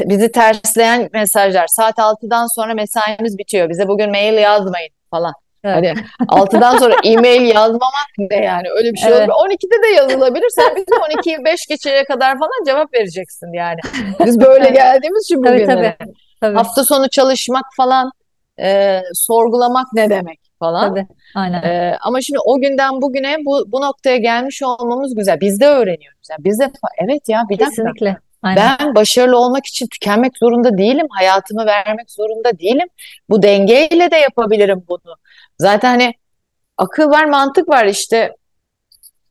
bizi 0.00 0.32
tersleyen 0.32 1.08
mesajlar. 1.12 1.66
Saat 1.66 1.98
6'dan 1.98 2.46
sonra 2.54 2.74
mesaimiz 2.74 3.38
bitiyor. 3.38 3.68
Bize 3.68 3.88
bugün 3.88 4.10
mail 4.10 4.38
yazmayın 4.38 4.90
falan. 5.10 5.32
Evet. 5.64 5.74
Hani 5.74 5.94
6'dan 6.28 6.78
sonra 6.78 6.94
e-mail 7.04 7.54
yazmamak 7.54 8.08
ne 8.18 8.36
yani 8.36 8.68
öyle 8.76 8.92
bir 8.92 8.98
şey 8.98 9.12
evet. 9.12 9.28
olur. 9.28 9.50
12'de 9.50 9.82
de 9.82 9.86
yazılabilir. 9.96 10.46
Sen 10.54 10.76
bizim 10.76 10.96
12'yi 10.96 11.44
5 11.44 11.66
geçeye 11.66 12.04
kadar 12.04 12.38
falan 12.38 12.64
cevap 12.66 12.94
vereceksin 12.94 13.52
yani. 13.52 13.80
Biz 14.26 14.40
böyle 14.40 14.70
geldiğimiz 14.70 15.24
için 15.24 15.38
bugün. 15.38 15.66
Tabii, 15.66 15.94
tabii, 15.98 16.12
tabii. 16.40 16.56
Hafta 16.56 16.84
sonu 16.84 17.08
çalışmak 17.08 17.64
falan 17.76 18.10
e, 18.60 19.00
sorgulamak 19.14 19.86
ne 19.92 20.10
demek 20.10 20.40
falan. 20.62 20.88
Tabii, 20.88 21.06
aynen. 21.34 21.62
E, 21.62 21.96
ama 22.00 22.20
şimdi 22.20 22.38
o 22.46 22.60
günden 22.60 23.02
bugüne 23.02 23.36
bu, 23.46 23.64
bu 23.72 23.80
noktaya 23.80 24.16
gelmiş 24.16 24.62
olmamız 24.62 25.14
güzel. 25.14 25.40
Biz 25.40 25.60
de 25.60 25.66
öğreniyoruz. 25.66 26.28
Yani 26.30 26.44
biz 26.44 26.60
de 26.60 26.70
evet 27.04 27.28
ya 27.28 27.42
bir 27.50 27.58
Kesinlikle. 27.58 28.06
dakika. 28.06 28.22
Aynen. 28.42 28.76
Ben 28.80 28.94
başarılı 28.94 29.38
olmak 29.38 29.66
için 29.66 29.86
tükenmek 29.86 30.38
zorunda 30.38 30.78
değilim. 30.78 31.06
Hayatımı 31.10 31.66
vermek 31.66 32.10
zorunda 32.10 32.58
değilim. 32.58 32.88
Bu 33.30 33.42
dengeyle 33.42 34.10
de 34.10 34.16
yapabilirim 34.16 34.84
bunu. 34.88 35.14
Zaten 35.58 35.88
hani 35.88 36.14
akıl 36.76 37.10
var, 37.10 37.24
mantık 37.24 37.68
var 37.68 37.84
işte. 37.84 38.32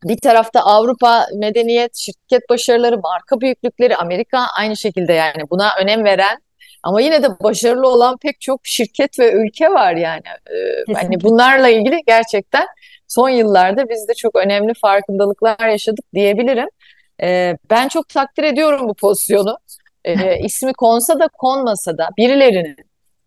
Bir 0.03 0.17
tarafta 0.17 0.59
Avrupa 0.59 1.25
medeniyet, 1.35 1.95
şirket 1.95 2.49
başarıları, 2.49 2.97
marka 2.97 3.41
büyüklükleri, 3.41 3.95
Amerika 3.95 4.39
aynı 4.57 4.77
şekilde 4.77 5.13
yani 5.13 5.49
buna 5.49 5.69
önem 5.81 6.03
veren 6.03 6.37
ama 6.83 7.01
yine 7.01 7.23
de 7.23 7.27
başarılı 7.39 7.87
olan 7.87 8.17
pek 8.17 8.41
çok 8.41 8.59
şirket 8.63 9.19
ve 9.19 9.31
ülke 9.31 9.69
var 9.69 9.95
yani. 9.95 10.21
Ee, 10.27 10.93
hani 10.93 11.21
bunlarla 11.21 11.69
ilgili 11.69 12.01
gerçekten 12.07 12.67
son 13.07 13.29
yıllarda 13.29 13.89
biz 13.89 14.07
de 14.07 14.13
çok 14.13 14.35
önemli 14.35 14.73
farkındalıklar 14.73 15.67
yaşadık 15.67 16.05
diyebilirim. 16.13 16.67
Ee, 17.23 17.57
ben 17.69 17.87
çok 17.87 18.09
takdir 18.09 18.43
ediyorum 18.43 18.89
bu 18.89 18.93
pozisyonu. 18.93 19.57
Ee, 20.05 20.39
ismi 20.39 20.73
konsa 20.73 21.19
da 21.19 21.27
konmasa 21.27 21.97
da 21.97 22.09
birilerinin 22.17 22.75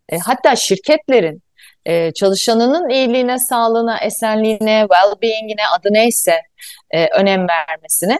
e, 0.08 0.18
hatta 0.18 0.56
şirketlerin 0.56 1.42
e, 1.86 2.12
çalışanının 2.12 2.88
iyiliğine, 2.88 3.38
sağlığına, 3.38 3.98
esenliğine, 3.98 4.86
well-being'ine 4.90 5.66
adı 5.78 5.88
neyse 5.90 6.40
e, 6.90 7.06
önem 7.06 7.46
vermesine. 7.48 8.18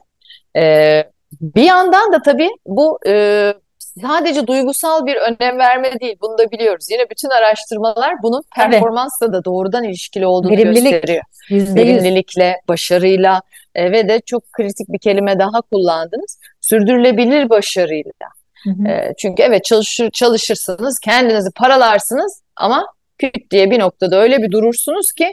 E, 0.56 1.04
bir 1.40 1.62
yandan 1.62 2.12
da 2.12 2.22
tabii 2.22 2.50
bu 2.66 2.98
e, 3.06 3.54
sadece 4.00 4.46
duygusal 4.46 5.06
bir 5.06 5.16
önem 5.16 5.58
verme 5.58 6.00
değil. 6.00 6.16
Bunu 6.20 6.38
da 6.38 6.50
biliyoruz. 6.50 6.86
Yine 6.90 7.10
bütün 7.10 7.28
araştırmalar 7.30 8.14
bunun 8.22 8.42
performansla 8.56 9.32
da 9.32 9.44
doğrudan 9.44 9.84
ilişkili 9.84 10.26
olduğunu 10.26 10.52
Verimlilik, 10.52 10.92
gösteriyor. 10.92 11.24
%100. 11.50 11.76
Verimlilikle, 11.76 12.60
başarıyla 12.68 13.42
e, 13.74 13.92
ve 13.92 14.08
de 14.08 14.20
çok 14.20 14.52
kritik 14.52 14.88
bir 14.88 14.98
kelime 14.98 15.38
daha 15.38 15.60
kullandınız. 15.60 16.38
Sürdürülebilir 16.60 17.50
başarıyla. 17.50 18.28
Hı 18.64 18.70
hı. 18.70 18.88
E, 18.88 19.14
çünkü 19.18 19.42
evet 19.42 19.64
çalışır, 19.64 20.10
çalışırsınız, 20.10 20.98
kendinizi 20.98 21.50
paralarsınız 21.50 22.42
ama 22.56 22.86
küt 23.18 23.50
diye 23.50 23.70
bir 23.70 23.78
noktada 23.78 24.20
öyle 24.20 24.42
bir 24.42 24.50
durursunuz 24.50 25.12
ki 25.12 25.32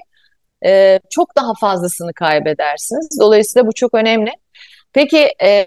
e, 0.66 1.00
çok 1.10 1.36
daha 1.36 1.54
fazlasını 1.60 2.14
kaybedersiniz. 2.14 3.20
Dolayısıyla 3.22 3.68
bu 3.68 3.74
çok 3.74 3.94
önemli. 3.94 4.32
Peki 4.94 5.30
e, 5.44 5.66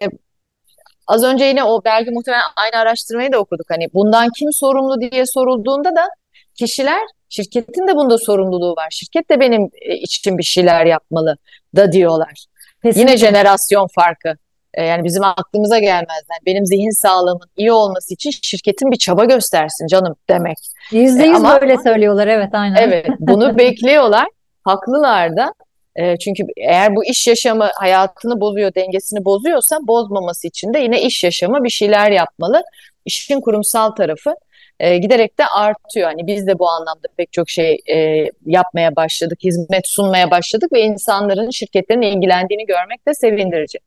az 1.07 1.25
önce 1.25 1.45
yine 1.45 1.64
o 1.64 1.85
belki 1.85 2.11
muhtemelen 2.11 2.43
aynı 2.57 2.83
araştırmayı 2.83 3.33
da 3.33 3.38
okuduk. 3.38 3.67
Hani 3.71 3.87
bundan 3.95 4.29
kim 4.38 4.49
sorumlu 4.53 5.01
diye 5.01 5.27
sorulduğunda 5.27 5.97
da 5.97 6.09
kişiler 6.55 7.01
şirketin 7.29 7.88
de 7.88 7.97
bunda 7.97 8.19
sorumluluğu 8.19 8.77
var. 8.77 8.88
Şirket 8.90 9.31
de 9.31 9.40
benim 9.40 9.71
e, 9.83 9.95
için 9.95 10.38
bir 10.38 10.43
şeyler 10.43 10.87
yapmalı 10.87 11.37
da 11.77 11.93
diyorlar. 11.93 12.45
Kesinlikle. 12.83 13.01
Yine 13.01 13.17
jenerasyon 13.17 13.88
farkı. 13.95 14.37
E, 14.75 14.85
yani 14.85 15.05
bizim 15.05 15.25
aklımıza 15.25 15.79
gelmezler. 15.79 16.38
Benim 16.47 16.67
zihin 16.67 17.03
sağlığımın 17.03 17.49
iyi 17.57 17.73
olması 17.73 18.14
için 18.14 18.31
şirketin 18.43 18.90
bir 18.90 18.97
çaba 18.97 19.25
göstersin 19.25 19.87
canım 19.87 20.17
demek. 20.29 20.57
Yüzde 20.90 21.25
yüz 21.25 21.40
e, 21.40 21.61
böyle 21.61 21.77
söylüyorlar 21.79 22.27
evet 22.27 22.51
aynen. 22.53 22.77
Evet 22.77 23.07
bunu 23.19 23.59
bekliyorlar. 23.59 24.27
Haklılar 24.64 25.37
da. 25.37 25.55
E, 25.97 26.17
çünkü 26.19 26.43
eğer 26.57 26.97
bu 26.97 27.05
iş 27.05 27.27
yaşamı 27.27 27.71
hayatını 27.75 28.41
bozuyor, 28.41 28.75
dengesini 28.75 29.25
bozuyorsa 29.25 29.79
bozmaması 29.83 30.47
için 30.47 30.75
de 30.75 30.79
yine 30.79 31.03
iş 31.03 31.25
yaşamı 31.25 31.65
bir 31.65 31.71
şeyler 31.71 32.11
yapmalı. 32.11 32.63
İşin 33.05 33.41
kurumsal 33.41 33.91
tarafı 33.91 34.35
e, 34.81 34.99
giderek 34.99 35.39
de 35.39 35.47
artıyor. 35.47 36.09
Hani 36.09 36.27
biz 36.27 36.47
de 36.47 36.59
bu 36.59 36.69
anlamda 36.69 37.09
pek 37.17 37.33
çok 37.33 37.51
şey 37.51 37.79
e, 37.91 38.27
yapmaya 38.47 38.97
başladık, 38.97 39.39
hizmet 39.45 39.89
sunmaya 39.89 40.31
başladık 40.31 40.73
ve 40.73 40.81
insanların, 40.81 41.51
şirketlerin 41.51 42.03
ilgilendiğini 42.03 42.67
görmek 42.67 43.09
de 43.09 43.15
sevindirici. 43.15 43.79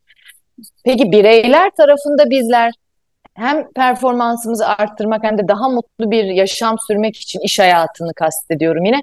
Peki 0.85 1.11
bireyler 1.11 1.71
tarafında 1.77 2.29
bizler 2.29 2.73
hem 3.37 3.71
performansımızı 3.71 4.67
arttırmak 4.67 5.23
hem 5.23 5.37
de 5.37 5.47
daha 5.47 5.69
mutlu 5.69 6.11
bir 6.11 6.23
yaşam 6.23 6.75
sürmek 6.87 7.17
için 7.17 7.39
iş 7.39 7.59
hayatını 7.59 8.13
kastediyorum 8.13 8.85
yine. 8.85 9.01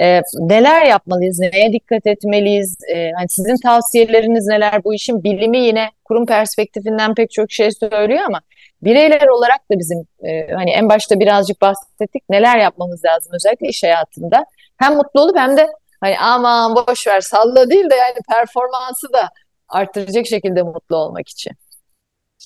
E, 0.00 0.20
neler 0.38 0.86
yapmalıyız, 0.86 1.38
neye 1.38 1.72
dikkat 1.72 2.06
etmeliyiz? 2.06 2.76
E, 2.94 3.10
hani 3.10 3.28
sizin 3.28 3.56
tavsiyeleriniz 3.62 4.46
neler? 4.46 4.84
Bu 4.84 4.94
işin 4.94 5.24
bilimi 5.24 5.58
yine 5.58 5.90
kurum 6.04 6.26
perspektifinden 6.26 7.14
pek 7.14 7.30
çok 7.30 7.52
şey 7.52 7.70
söylüyor 7.70 8.22
ama 8.26 8.40
bireyler 8.82 9.26
olarak 9.26 9.70
da 9.70 9.78
bizim 9.78 9.98
e, 10.24 10.54
hani 10.54 10.70
en 10.70 10.88
başta 10.88 11.20
birazcık 11.20 11.60
bahsettik 11.60 12.22
neler 12.30 12.58
yapmamız 12.58 13.04
lazım 13.04 13.32
özellikle 13.34 13.68
iş 13.68 13.82
hayatında. 13.82 14.44
Hem 14.76 14.94
mutlu 14.94 15.20
olup 15.20 15.38
hem 15.38 15.56
de 15.56 15.66
hani 16.00 16.18
aman 16.18 16.76
boş 16.76 17.06
ver 17.06 17.20
salla 17.20 17.70
değil 17.70 17.90
de 17.90 17.94
yani 17.94 18.18
performansı 18.28 19.12
da 19.12 19.28
arttıracak 19.68 20.26
şekilde 20.26 20.62
mutlu 20.62 20.96
olmak 20.96 21.28
için. 21.28 21.52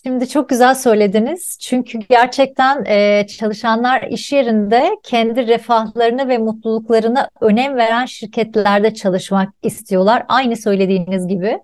Şimdi 0.03 0.29
çok 0.29 0.49
güzel 0.49 0.75
söylediniz. 0.75 1.59
Çünkü 1.61 1.99
gerçekten 1.99 2.85
e, 2.85 3.27
çalışanlar 3.27 4.03
iş 4.03 4.33
yerinde 4.33 4.91
kendi 5.03 5.47
refahlarını 5.47 6.29
ve 6.29 6.39
mutluluklarına 6.39 7.29
önem 7.41 7.77
veren 7.77 8.05
şirketlerde 8.05 8.95
çalışmak 8.95 9.49
istiyorlar. 9.63 10.25
Aynı 10.29 10.57
söylediğiniz 10.57 11.29
gibi. 11.29 11.59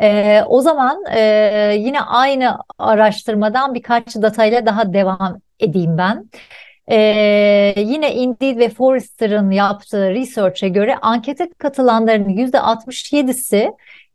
E, 0.00 0.40
o 0.46 0.60
zaman 0.60 1.04
e, 1.10 1.20
yine 1.78 2.00
aynı 2.00 2.58
araştırmadan 2.78 3.74
birkaç 3.74 4.16
datayla 4.16 4.66
daha 4.66 4.92
devam 4.92 5.40
edeyim 5.60 5.98
ben. 5.98 6.30
Ee, 6.90 7.74
yine 7.76 8.14
Indeed 8.14 8.58
ve 8.58 8.68
Forrester'ın 8.68 9.50
yaptığı 9.50 10.10
research'e 10.10 10.68
göre 10.68 10.96
ankete 11.02 11.48
katılanların 11.58 12.28
%67'si 12.28 13.72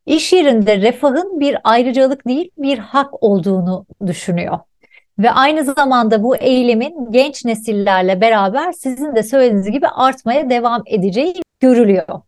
İş 0.09 0.33
yerinde 0.33 0.81
refahın 0.81 1.39
bir 1.39 1.57
ayrıcalık 1.63 2.27
değil 2.27 2.51
bir 2.57 2.77
hak 2.77 3.23
olduğunu 3.23 3.85
düşünüyor. 4.07 4.59
Ve 5.19 5.31
aynı 5.31 5.63
zamanda 5.63 6.23
bu 6.23 6.35
eğilimin 6.35 7.11
genç 7.11 7.45
nesillerle 7.45 8.21
beraber 8.21 8.71
sizin 8.71 9.15
de 9.15 9.23
söylediğiniz 9.23 9.71
gibi 9.71 9.87
artmaya 9.87 10.49
devam 10.49 10.83
edeceği 10.85 11.33
görülüyor. 11.59 12.21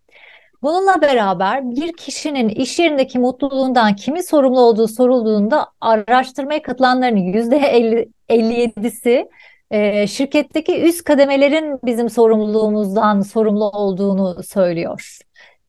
Bununla 0.62 1.02
beraber 1.02 1.72
bir 1.72 1.94
kişinin 1.94 2.50
iş 2.50 2.80
yerindeki 2.80 3.20
mutluluğundan 3.20 3.96
kimi 3.96 4.24
sorumlu 4.24 4.60
olduğu 4.60 4.88
sorulduğunda 4.88 5.67
araştırmaya 5.82 6.62
katılanların 6.62 7.17
%57'si 7.17 9.30
e, 9.72 10.08
şirketteki 10.08 10.82
üst 10.82 11.04
kademelerin 11.04 11.80
bizim 11.86 12.10
sorumluluğumuzdan 12.10 13.22
sorumlu 13.22 13.70
olduğunu 13.70 14.44
söylüyor. 14.44 15.17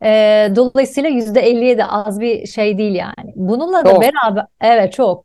E, 0.03 0.49
dolayısıyla 0.57 1.11
yüzde 1.11 1.41
elliye 1.41 1.79
de 1.79 1.85
az 1.85 2.21
bir 2.21 2.47
şey 2.47 2.79
değil 2.79 2.95
yani. 2.95 3.33
Bununla 3.35 3.85
da 3.85 3.91
çok. 3.91 4.03
beraber 4.03 4.47
evet 4.61 4.93
çok. 4.93 5.25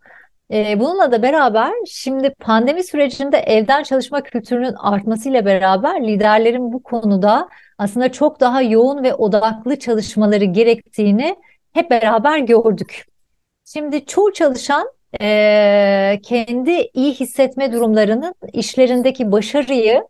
E, 0.53 0.79
bununla 0.79 1.11
da 1.11 1.21
beraber 1.21 1.73
şimdi 1.87 2.29
pandemi 2.29 2.83
sürecinde 2.83 3.37
evden 3.37 3.83
çalışma 3.83 4.21
kültürünün 4.23 4.73
artmasıyla 4.73 5.45
beraber 5.45 6.07
liderlerin 6.07 6.73
bu 6.73 6.83
konuda 6.83 7.49
aslında 7.77 8.11
çok 8.11 8.39
daha 8.39 8.61
yoğun 8.61 9.03
ve 9.03 9.13
odaklı 9.13 9.79
çalışmaları 9.79 10.45
gerektiğini 10.45 11.35
hep 11.73 11.91
beraber 11.91 12.37
gördük. 12.37 13.05
Şimdi 13.65 14.05
çoğu 14.05 14.33
çalışan 14.33 14.87
e, 15.21 16.19
kendi 16.23 16.89
iyi 16.93 17.13
hissetme 17.13 17.73
durumlarının 17.73 18.35
işlerindeki 18.53 19.31
başarıyı 19.31 20.03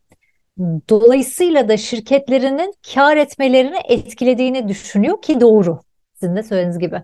dolayısıyla 0.89 1.69
da 1.69 1.77
şirketlerinin 1.77 2.73
kar 2.93 3.17
etmelerini 3.17 3.77
etkilediğini 3.89 4.67
düşünüyor 4.67 5.21
ki 5.21 5.41
doğru. 5.41 5.79
Sizin 6.13 6.35
de 6.35 6.43
söylediğiniz 6.43 6.79
gibi. 6.79 7.03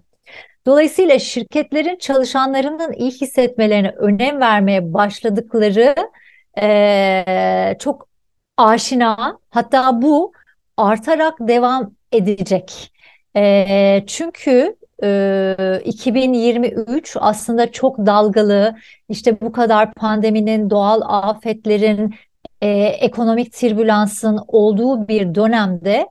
Dolayısıyla 0.66 1.20
şirketlerin 1.20 1.98
çalışanlarının 1.98 2.94
iyi 2.94 3.12
hissetmelerine 3.12 3.90
önem 3.90 4.40
vermeye 4.40 4.94
başladıkları 4.94 5.96
e, 6.62 7.76
çok 7.80 8.08
aşina. 8.58 9.40
Hatta 9.50 10.02
bu 10.02 10.32
artarak 10.78 11.34
devam 11.40 11.92
edecek. 12.12 12.92
E, 13.36 14.04
çünkü 14.08 14.76
e, 15.04 15.82
2023 15.86 17.18
aslında 17.20 17.72
çok 17.72 17.98
dalgalı. 17.98 18.76
İşte 19.10 19.42
bu 19.42 19.52
kadar 19.52 19.94
pandeminin, 19.94 20.70
doğal 20.70 21.02
afetlerin, 21.04 22.16
e, 22.64 22.68
ekonomik 22.86 23.54
türbülansın 23.54 24.40
olduğu 24.48 25.08
bir 25.08 25.36
dönemde 25.36 26.10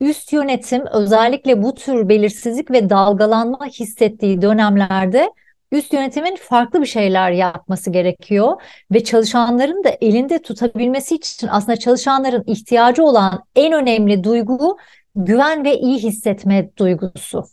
üst 0.00 0.32
yönetim 0.32 0.86
özellikle 0.86 1.62
bu 1.62 1.74
tür 1.74 2.08
belirsizlik 2.08 2.70
ve 2.70 2.90
dalgalanma 2.90 3.66
hissettiği 3.66 4.42
dönemlerde 4.42 5.30
üst 5.72 5.92
yönetimin 5.92 6.36
farklı 6.36 6.80
bir 6.80 6.86
şeyler 6.86 7.30
yapması 7.30 7.90
gerekiyor 7.90 8.62
ve 8.92 9.04
çalışanların 9.04 9.84
da 9.84 9.96
elinde 10.00 10.42
tutabilmesi 10.42 11.14
için 11.14 11.48
aslında 11.48 11.76
çalışanların 11.76 12.44
ihtiyacı 12.46 13.02
olan 13.02 13.44
en 13.56 13.72
önemli 13.72 14.24
duygu 14.24 14.78
güven 15.16 15.64
ve 15.64 15.78
iyi 15.78 15.98
hissetme 15.98 16.70
duygusu. 16.78 17.44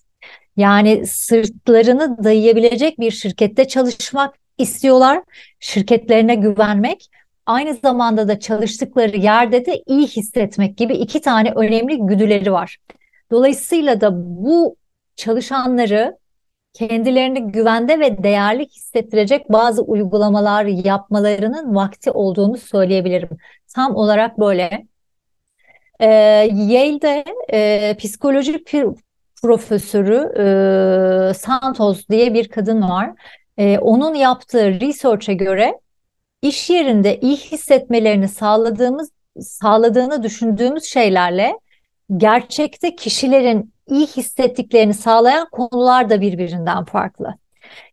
Yani 0.58 1.08
sırtlarını 1.08 2.24
dayayabilecek 2.24 3.00
bir 3.00 3.12
şirkette 3.12 3.68
çalışmak 3.68 4.36
istiyorlar, 4.58 5.24
şirketlerine 5.60 6.36
güvenmek 6.36 7.10
aynı 7.46 7.74
zamanda 7.74 8.28
da 8.28 8.40
çalıştıkları 8.40 9.18
yerde 9.18 9.66
de 9.66 9.84
iyi 9.88 10.08
hissetmek 10.08 10.78
gibi 10.78 10.94
iki 10.94 11.22
tane 11.22 11.52
önemli 11.56 11.98
güdüleri 11.98 12.52
var. 12.52 12.78
Dolayısıyla 13.32 14.02
da 14.02 14.10
bu 14.16 14.76
çalışanları 15.16 16.18
kendilerini 16.74 17.52
güvende 17.52 18.00
ve 18.00 18.24
değerli 18.24 18.66
hissettirecek 18.66 19.50
bazı 19.50 19.82
uygulamalar 19.82 20.66
yapmalarının 20.66 21.76
vakti 21.76 22.12
olduğunu 22.12 22.58
söyleyebilirim. 22.58 23.30
Tam 23.76 23.96
olarak 23.96 24.40
böyle. 24.40 24.86
Ee, 26.00 26.06
Yale'de 26.54 27.26
e, 27.54 27.96
psikoloji 28.00 28.64
profesörü 29.42 30.32
e, 30.38 31.34
Santos 31.34 32.08
diye 32.10 32.34
bir 32.34 32.48
kadın 32.48 32.82
var. 32.82 33.12
E, 33.58 33.80
onun 33.80 34.16
yaptığı 34.16 34.82
research'e 34.82 35.34
göre 35.34 35.80
iş 36.42 36.70
yerinde 36.70 37.20
iyi 37.20 37.38
hissetmelerini 37.38 38.28
sağladığımız 38.28 39.12
sağladığını 39.40 40.24
düşündüğümüz 40.24 40.84
şeylerle 40.84 41.60
gerçekte 42.18 42.96
kişilerin 42.96 43.74
iyi 43.88 44.08
hissettiklerini 44.08 44.94
sağlayan 44.94 45.48
konular 45.52 46.10
da 46.10 46.22
birbirinden 46.22 46.86
farklı. 46.86 47.36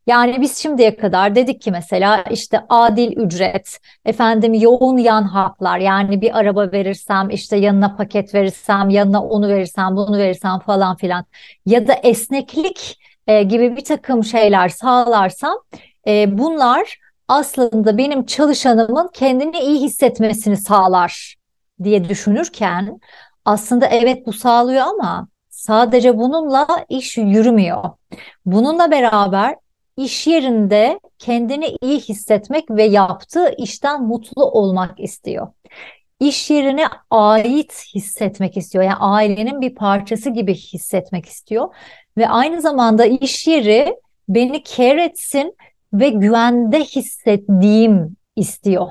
Yani 0.06 0.40
biz 0.40 0.56
şimdiye 0.58 0.96
kadar 0.96 1.34
dedik 1.34 1.60
ki 1.60 1.70
mesela 1.70 2.24
işte 2.30 2.60
adil 2.68 3.12
ücret, 3.12 3.78
efendim 4.04 4.54
yoğun 4.54 4.96
yan 4.96 5.22
haklar 5.22 5.78
yani 5.78 6.20
bir 6.20 6.38
araba 6.38 6.72
verirsem 6.72 7.30
işte 7.30 7.56
yanına 7.56 7.96
paket 7.96 8.34
verirsem, 8.34 8.90
yanına 8.90 9.24
onu 9.24 9.48
verirsem, 9.48 9.96
bunu 9.96 10.18
verirsem 10.18 10.58
falan 10.58 10.96
filan 10.96 11.24
ya 11.66 11.88
da 11.88 11.92
esneklik 11.92 12.98
e, 13.26 13.42
gibi 13.42 13.76
bir 13.76 13.84
takım 13.84 14.24
şeyler 14.24 14.68
sağlarsam 14.68 15.58
e, 16.06 16.38
bunlar 16.38 16.98
aslında 17.28 17.98
benim 17.98 18.26
çalışanımın 18.26 19.10
kendini 19.12 19.58
iyi 19.58 19.80
hissetmesini 19.80 20.56
sağlar 20.56 21.36
diye 21.84 22.08
düşünürken 22.08 23.00
aslında 23.44 23.86
evet 23.86 24.26
bu 24.26 24.32
sağlıyor 24.32 24.86
ama 24.86 25.28
sadece 25.50 26.18
bununla 26.18 26.66
iş 26.88 27.18
yürümüyor. 27.18 27.84
Bununla 28.46 28.90
beraber 28.90 29.56
iş 29.96 30.26
yerinde 30.26 31.00
kendini 31.18 31.76
iyi 31.82 32.00
hissetmek 32.00 32.70
ve 32.70 32.84
yaptığı 32.84 33.54
işten 33.58 34.02
mutlu 34.02 34.44
olmak 34.44 35.00
istiyor. 35.00 35.48
İş 36.20 36.50
yerine 36.50 36.86
ait 37.10 37.84
hissetmek 37.94 38.56
istiyor. 38.56 38.84
Yani 38.84 38.96
ailenin 39.00 39.60
bir 39.60 39.74
parçası 39.74 40.30
gibi 40.30 40.54
hissetmek 40.54 41.26
istiyor. 41.26 41.74
Ve 42.16 42.28
aynı 42.28 42.60
zamanda 42.60 43.04
iş 43.06 43.46
yeri 43.46 43.96
beni 44.28 44.62
care 44.64 45.04
etsin 45.04 45.56
ve 45.92 46.08
güvende 46.08 46.80
hissettiğim 46.80 48.16
istiyor. 48.36 48.88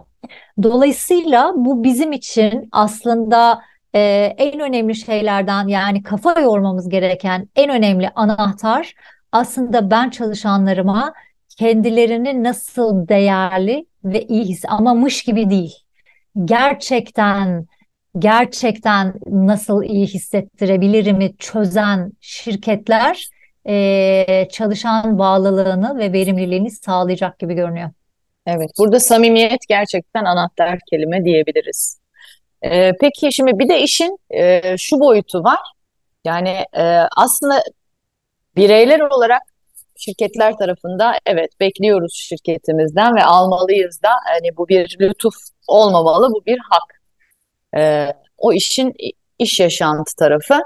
Dolayısıyla 0.63 1.53
bu 1.55 1.83
bizim 1.83 2.11
için 2.11 2.69
aslında 2.71 3.61
e, 3.95 3.99
en 4.37 4.59
önemli 4.59 4.95
şeylerden 4.95 5.67
yani 5.67 6.03
kafa 6.03 6.39
yormamız 6.39 6.89
gereken 6.89 7.49
en 7.55 7.69
önemli 7.69 8.09
anahtar 8.15 8.93
aslında 9.31 9.91
ben 9.91 10.09
çalışanlarıma 10.09 11.13
kendilerini 11.57 12.43
nasıl 12.43 13.07
değerli 13.07 13.85
ve 14.03 14.21
iyi 14.21 14.45
his 14.45 14.65
ama 14.67 14.93
mış 14.93 15.23
gibi 15.23 15.49
değil. 15.49 15.73
Gerçekten 16.45 17.65
gerçekten 18.19 19.13
nasıl 19.27 19.83
iyi 19.83 20.07
hissettirebilirimi 20.07 21.37
çözen 21.37 22.11
şirketler 22.21 23.29
e, 23.67 24.47
çalışan 24.51 25.19
bağlılığını 25.19 25.97
ve 25.97 26.13
verimliliğini 26.13 26.71
sağlayacak 26.71 27.39
gibi 27.39 27.53
görünüyor. 27.53 27.89
Evet, 28.45 28.69
burada 28.79 28.99
samimiyet 28.99 29.67
gerçekten 29.69 30.25
anahtar 30.25 30.79
kelime 30.89 31.25
diyebiliriz. 31.25 31.99
Ee, 32.61 32.91
peki 33.01 33.33
şimdi 33.33 33.59
bir 33.59 33.69
de 33.69 33.81
işin 33.81 34.17
e, 34.29 34.77
şu 34.77 34.99
boyutu 34.99 35.43
var. 35.43 35.59
Yani 36.25 36.65
e, 36.73 36.83
aslında 37.17 37.63
bireyler 38.55 38.99
olarak 38.99 39.41
şirketler 39.97 40.57
tarafında 40.57 41.13
evet 41.25 41.59
bekliyoruz 41.59 42.13
şirketimizden 42.13 43.15
ve 43.15 43.23
almalıyız 43.23 44.01
da 44.03 44.09
hani 44.25 44.57
bu 44.57 44.67
bir 44.67 44.97
lütuf 45.01 45.33
olmamalı, 45.67 46.31
bu 46.31 46.45
bir 46.45 46.59
hak. 46.69 47.01
Ee, 47.77 48.13
o 48.37 48.53
işin 48.53 48.93
iş 49.39 49.59
yaşantı 49.59 50.15
tarafı. 50.15 50.59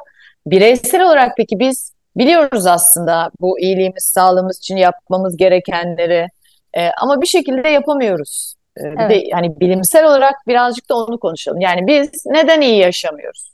Bireysel 0.45 1.05
olarak 1.05 1.37
peki 1.37 1.59
biz 1.59 1.90
Biliyoruz 2.15 2.65
aslında 2.65 3.31
bu 3.39 3.59
iyiliğimiz, 3.59 4.03
sağlığımız 4.03 4.57
için 4.57 4.75
yapmamız 4.75 5.37
gerekenleri 5.37 6.27
e, 6.73 6.89
ama 7.01 7.21
bir 7.21 7.27
şekilde 7.27 7.69
yapamıyoruz. 7.69 8.55
E, 8.77 8.81
evet. 8.83 9.09
Bir 9.09 9.09
de 9.09 9.29
hani 9.33 9.59
bilimsel 9.59 10.05
olarak 10.05 10.35
birazcık 10.47 10.89
da 10.89 10.95
onu 10.95 11.19
konuşalım. 11.19 11.61
Yani 11.61 11.87
biz 11.87 12.25
neden 12.25 12.61
iyi 12.61 12.77
yaşamıyoruz? 12.77 13.51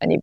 Hani 0.00 0.20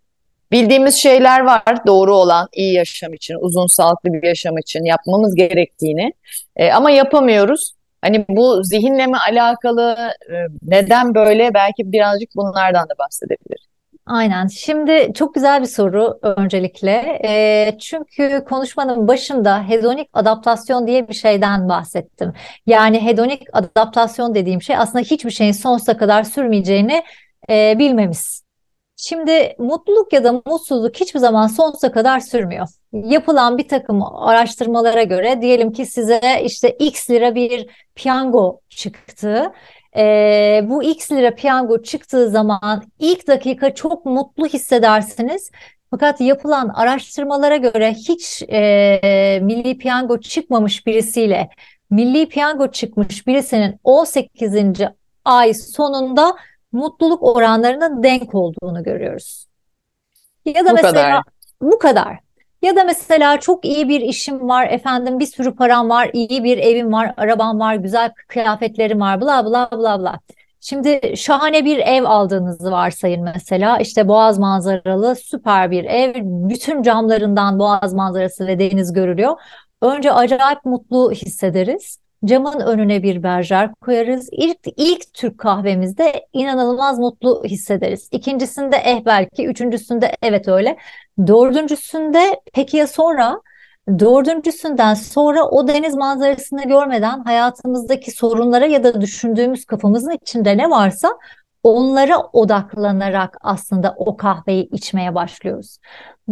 bildiğimiz 0.52 0.96
şeyler 0.96 1.40
var 1.40 1.86
doğru 1.88 2.16
olan 2.16 2.48
iyi 2.54 2.74
yaşam 2.74 3.14
için, 3.14 3.36
uzun 3.40 3.68
sağlıklı 3.68 4.14
bir 4.14 4.24
yaşam 4.24 4.58
için 4.58 4.84
yapmamız 4.84 5.36
gerektiğini 5.36 6.14
e, 6.56 6.72
ama 6.72 6.92
yapamıyoruz. 6.92 7.74
Hani 8.02 8.26
bu 8.30 8.64
zihinle 8.64 9.08
mi 9.08 9.18
alakalı, 9.30 9.96
e, 10.32 10.36
neden 10.64 11.16
böyle 11.16 11.54
belki 11.54 11.92
birazcık 11.92 12.30
bunlardan 12.36 12.90
da 12.90 12.94
bahsedebiliriz. 13.00 13.71
Aynen. 14.06 14.48
Şimdi 14.48 15.12
çok 15.16 15.36
güzel 15.36 15.62
bir 15.62 15.68
soru 15.68 16.20
öncelikle. 16.22 17.20
E, 17.26 17.78
çünkü 17.80 18.46
konuşmanın 18.50 19.08
başında 19.08 19.70
hedonik 19.70 20.10
adaptasyon 20.14 20.88
diye 20.88 21.08
bir 21.08 21.14
şeyden 21.14 21.70
bahsettim. 21.70 22.34
Yani 22.66 23.06
hedonik 23.06 23.44
adaptasyon 23.54 24.36
dediğim 24.36 24.62
şey 24.62 24.78
aslında 24.78 25.00
hiçbir 25.04 25.32
şeyin 25.32 25.52
sonsuza 25.52 25.98
kadar 25.98 26.24
sürmeyeceğini 26.24 27.04
e, 27.50 27.76
bilmemiz. 27.80 28.44
Şimdi 28.96 29.56
mutluluk 29.60 30.14
ya 30.14 30.24
da 30.24 30.42
mutsuzluk 30.46 30.96
hiçbir 30.96 31.20
zaman 31.20 31.48
sonsuza 31.48 31.92
kadar 31.92 32.20
sürmüyor. 32.20 32.68
Yapılan 32.94 33.58
bir 33.58 33.68
takım 33.68 34.04
araştırmalara 34.04 35.04
göre 35.04 35.42
diyelim 35.42 35.72
ki 35.72 35.86
size 35.86 36.22
işte 36.46 36.70
X 36.70 37.10
lira 37.10 37.36
bir 37.36 37.68
piyango 37.96 38.60
çıktı 38.70 39.52
e, 39.98 40.62
bu 40.64 40.84
X 40.84 41.12
lira 41.12 41.36
piyango 41.36 41.84
çıktığı 41.84 42.30
zaman 42.30 42.84
ilk 43.00 43.28
dakika 43.28 43.74
çok 43.76 44.06
mutlu 44.06 44.48
hissedersiniz. 44.48 45.52
Fakat 45.92 46.22
yapılan 46.22 46.70
araştırmalara 46.70 47.58
göre 47.58 47.94
hiç 47.94 48.44
e, 48.50 49.40
milli 49.44 49.78
piyango 49.78 50.20
çıkmamış 50.20 50.88
birisiyle 50.88 51.50
milli 51.90 52.30
piyango 52.30 52.72
çıkmış 52.72 53.28
birisinin 53.28 53.80
18. 53.84 54.54
ay 55.26 55.54
sonunda 55.54 56.36
mutluluk 56.72 57.24
oranlarının 57.24 58.04
denk 58.04 58.36
olduğunu 58.36 58.84
görüyoruz. 58.84 59.48
Ya 60.46 60.66
da 60.66 60.70
bu 60.70 60.74
mesela 60.74 60.92
kadar. 60.92 61.24
bu 61.62 61.80
kadar. 61.80 62.20
Ya 62.62 62.76
da 62.76 62.84
mesela 62.84 63.40
çok 63.40 63.66
iyi 63.66 63.90
bir 63.90 64.02
işim 64.02 64.50
var, 64.50 64.68
efendim 64.70 65.20
bir 65.20 65.26
sürü 65.26 65.56
param 65.56 65.90
var, 65.90 66.10
iyi 66.14 66.44
bir 66.44 66.58
evim 66.58 66.94
var, 66.94 67.14
arabam 67.18 67.60
var, 67.60 67.76
güzel 67.76 68.12
kıyafetlerim 68.28 69.00
var, 69.02 69.22
bla 69.22 69.46
bla 69.46 69.70
bla 69.72 70.00
bla. 70.00 70.20
Şimdi 70.60 71.14
şahane 71.18 71.66
bir 71.66 71.78
ev 71.78 72.04
aldığınızı 72.04 72.72
varsayın 72.72 73.24
mesela. 73.24 73.78
İşte 73.80 74.08
boğaz 74.08 74.40
manzaralı 74.40 75.16
süper 75.16 75.72
bir 75.72 75.84
ev. 75.86 76.14
Bütün 76.24 76.84
camlarından 76.84 77.60
boğaz 77.60 77.94
manzarası 77.94 78.48
ve 78.48 78.60
deniz 78.60 78.94
görülüyor. 78.94 79.34
Önce 79.82 80.12
acayip 80.14 80.66
mutlu 80.66 81.12
hissederiz. 81.12 82.01
Camın 82.26 82.60
önüne 82.60 83.04
bir 83.04 83.24
berjer 83.24 83.74
koyarız. 83.74 84.30
İlk, 84.32 84.60
ilk 84.78 85.14
Türk 85.14 85.38
kahvemizde 85.38 86.28
inanılmaz 86.34 87.00
mutlu 87.00 87.44
hissederiz. 87.46 88.10
İkincisinde 88.12 88.76
eh 88.76 89.02
belki, 89.06 89.48
üçüncüsünde 89.48 90.16
evet 90.22 90.48
öyle. 90.48 90.78
Dördüncüsünde 91.28 92.42
peki 92.54 92.78
ya 92.78 92.88
sonra? 92.88 93.42
Dördüncüsünden 94.00 94.94
sonra 94.94 95.44
o 95.44 95.68
deniz 95.68 95.96
manzarasını 95.96 96.64
görmeden 96.64 97.24
hayatımızdaki 97.24 98.12
sorunlara 98.12 98.66
ya 98.66 98.84
da 98.84 99.02
düşündüğümüz 99.02 99.66
kafamızın 99.66 100.18
içinde 100.22 100.58
ne 100.58 100.70
varsa 100.70 101.18
onlara 101.64 102.18
odaklanarak 102.34 103.38
aslında 103.42 103.96
o 103.98 104.18
kahveyi 104.18 104.70
içmeye 104.70 105.16
başlıyoruz. 105.16 105.78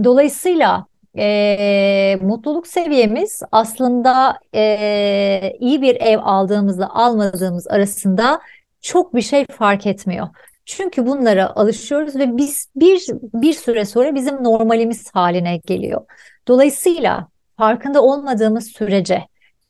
Dolayısıyla 0.03 0.85
e, 1.19 2.17
mutluluk 2.21 2.67
seviyemiz 2.67 3.41
aslında 3.51 4.39
e, 4.55 5.53
iyi 5.59 5.81
bir 5.81 5.95
ev 5.95 6.19
aldığımızla 6.21 6.95
almadığımız 6.95 7.67
arasında 7.67 8.41
çok 8.81 9.15
bir 9.15 9.21
şey 9.21 9.45
fark 9.45 9.85
etmiyor. 9.85 10.27
Çünkü 10.65 11.05
bunlara 11.05 11.55
alışıyoruz 11.55 12.15
ve 12.15 12.37
biz 12.37 12.67
bir 12.75 13.05
bir 13.33 13.53
süre 13.53 13.85
sonra 13.85 14.15
bizim 14.15 14.43
normalimiz 14.43 15.11
haline 15.13 15.57
geliyor. 15.57 16.01
Dolayısıyla 16.47 17.27
farkında 17.57 18.03
olmadığımız 18.03 18.67
sürece, 18.67 19.23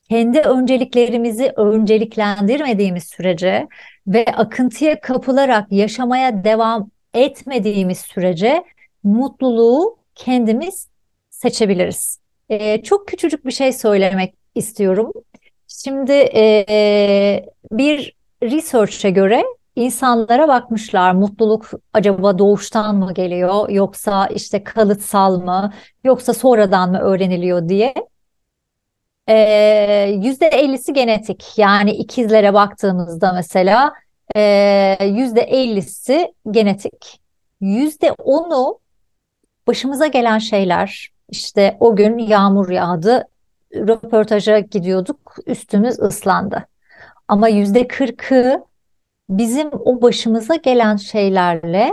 kendi 0.09 0.39
önceliklerimizi 0.39 1.53
önceliklendirmediğimiz 1.55 3.03
sürece 3.03 3.67
ve 4.07 4.25
akıntıya 4.25 5.01
kapılarak 5.01 5.71
yaşamaya 5.71 6.43
devam 6.43 6.89
etmediğimiz 7.13 7.97
sürece 7.97 8.63
mutluluğu 9.03 9.97
kendimiz 10.15 10.89
seçebiliriz. 11.41 12.19
Ee, 12.49 12.81
çok 12.83 13.07
küçücük 13.07 13.45
bir 13.45 13.51
şey 13.51 13.73
söylemek 13.73 14.33
istiyorum. 14.55 15.11
Şimdi 15.67 16.11
e, 16.11 17.45
bir 17.71 18.13
research'e 18.43 19.09
göre 19.09 19.43
insanlara 19.75 20.47
bakmışlar 20.47 21.11
mutluluk 21.11 21.69
acaba 21.93 22.37
doğuştan 22.37 22.95
mı 22.95 23.13
geliyor 23.13 23.69
yoksa 23.69 24.27
işte 24.27 24.63
kalıtsal 24.63 25.41
mı 25.41 25.73
yoksa 26.03 26.33
sonradan 26.33 26.91
mı 26.91 26.99
öğreniliyor 26.99 27.69
diye. 27.69 27.93
Ee, 29.27 30.15
yüzde 30.23 30.49
50'si 30.49 30.93
genetik 30.93 31.57
yani 31.57 31.91
ikizlere 31.91 32.53
baktığımızda 32.53 33.33
mesela 33.33 33.93
yüzde 35.05 35.41
50'si 35.41 36.33
genetik. 36.51 37.21
Yüzde 37.61 38.07
10'u 38.07 38.79
başımıza 39.67 40.07
gelen 40.07 40.37
şeyler 40.37 41.18
işte 41.31 41.77
o 41.79 41.95
gün 41.95 42.17
yağmur 42.17 42.69
yağdı 42.69 43.27
röportaja 43.75 44.59
gidiyorduk 44.59 45.35
üstümüz 45.45 45.99
ıslandı. 45.99 46.67
Ama 47.27 47.47
yüzde 47.47 47.87
kırkı 47.87 48.63
bizim 49.29 49.69
o 49.85 50.01
başımıza 50.01 50.55
gelen 50.55 50.95
şeylerle 50.95 51.91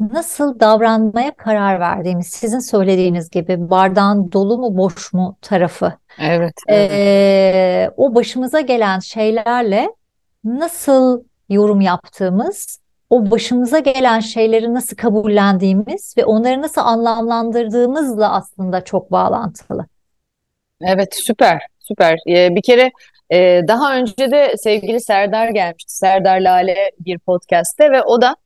nasıl 0.00 0.60
davranmaya 0.60 1.36
karar 1.36 1.80
verdiğimiz, 1.80 2.26
sizin 2.26 2.58
söylediğiniz 2.58 3.30
gibi 3.30 3.70
bardağın 3.70 4.32
dolu 4.32 4.58
mu 4.58 4.76
boş 4.76 5.12
mu 5.12 5.36
tarafı. 5.42 5.92
Evet. 6.18 6.54
evet. 6.68 6.90
Ee, 6.92 7.90
o 7.96 8.14
başımıza 8.14 8.60
gelen 8.60 8.98
şeylerle 8.98 9.88
nasıl 10.44 11.24
yorum 11.48 11.80
yaptığımız, 11.80 12.80
o 13.10 13.30
başımıza 13.30 13.78
gelen 13.78 14.20
şeyleri 14.20 14.74
nasıl 14.74 14.96
kabullendiğimiz 14.96 16.14
ve 16.18 16.24
onları 16.24 16.62
nasıl 16.62 16.80
anlamlandırdığımızla 16.80 18.32
aslında 18.32 18.84
çok 18.84 19.12
bağlantılı. 19.12 19.86
Evet, 20.80 21.14
süper, 21.14 21.62
süper. 21.78 22.18
Ee, 22.28 22.54
bir 22.54 22.62
kere 22.62 22.90
ee, 23.32 23.62
daha 23.68 23.96
önce 23.96 24.30
de 24.30 24.54
sevgili 24.56 25.00
Serdar 25.00 25.48
gelmişti. 25.48 25.96
Serdar 25.96 26.40
Lale 26.40 26.90
bir 27.00 27.18
podcast'te 27.18 27.92
ve 27.92 28.02
o 28.02 28.20
da 28.20 28.36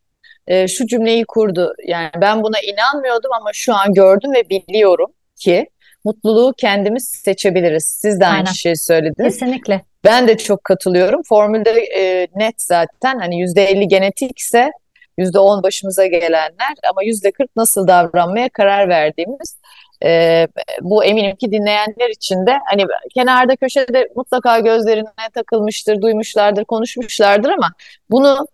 e, 0.47 0.69
şu 0.69 0.87
cümleyi 0.87 1.25
kurdu. 1.25 1.73
Yani 1.87 2.11
ben 2.21 2.43
buna 2.43 2.61
inanmıyordum 2.61 3.33
ama 3.33 3.51
şu 3.53 3.75
an 3.75 3.95
gördüm 3.95 4.33
ve 4.33 4.51
biliyorum 4.51 5.13
ki 5.37 5.67
mutluluğu 6.05 6.55
kendimiz 6.57 7.09
seçebiliriz. 7.09 7.85
Siz 7.85 8.21
de 8.21 8.27
aynı 8.27 8.37
Aynen. 8.37 8.53
şeyi 8.53 8.77
söylediniz. 8.77 9.39
Kesinlikle. 9.39 9.90
Ben 10.05 10.29
de 10.29 10.37
çok 10.37 10.65
katılıyorum. 10.65 11.23
Formülde 11.29 11.71
e, 11.71 12.27
net 12.35 12.63
zaten 12.63 13.19
hani 13.19 13.41
yüzde 13.41 13.65
elli 13.65 13.89
genetikse 13.89 14.71
yüzde 15.19 15.39
on 15.39 15.63
başımıza 15.63 16.07
gelenler 16.07 16.75
ama 16.91 17.03
yüzde 17.03 17.31
kırk 17.33 17.57
nasıl 17.57 17.89
davranmaya 17.89 18.49
karar 18.49 18.89
verdiğimiz 18.89 19.59
e, 20.05 20.47
bu 20.81 21.05
eminim 21.05 21.37
ki 21.37 21.53
dinleyenler 21.53 22.11
için 22.11 22.47
de 22.47 22.59
hani 22.71 22.85
kenarda 23.15 23.57
köşede 23.57 24.09
mutlaka 24.17 24.59
gözlerine 24.59 25.31
takılmıştır, 25.35 26.03
duymuşlardır, 26.03 26.65
konuşmuşlardır 26.65 27.51
ama 27.51 27.73
bunu 28.11 28.47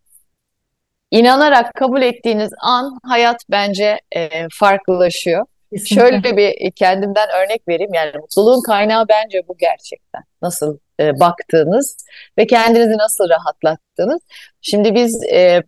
inanarak 1.10 1.74
kabul 1.74 2.02
ettiğiniz 2.02 2.50
an 2.60 2.98
hayat 3.02 3.42
bence 3.50 4.00
e, 4.16 4.28
farklılaşıyor. 4.52 5.46
Kesinlikle. 5.72 5.94
Şöyle 5.94 6.36
bir 6.36 6.70
kendimden 6.70 7.28
örnek 7.28 7.68
vereyim 7.68 7.94
yani 7.94 8.12
mutluluğun 8.18 8.62
kaynağı 8.62 9.08
bence 9.08 9.42
bu 9.48 9.56
gerçekten. 9.58 10.22
Nasıl 10.42 10.78
e, 11.00 11.20
baktığınız 11.20 11.96
ve 12.38 12.46
kendinizi 12.46 12.98
nasıl 12.98 13.28
rahatlattığınız. 13.28 14.20
Şimdi 14.60 14.94
biz 14.94 15.24
e, 15.32 15.62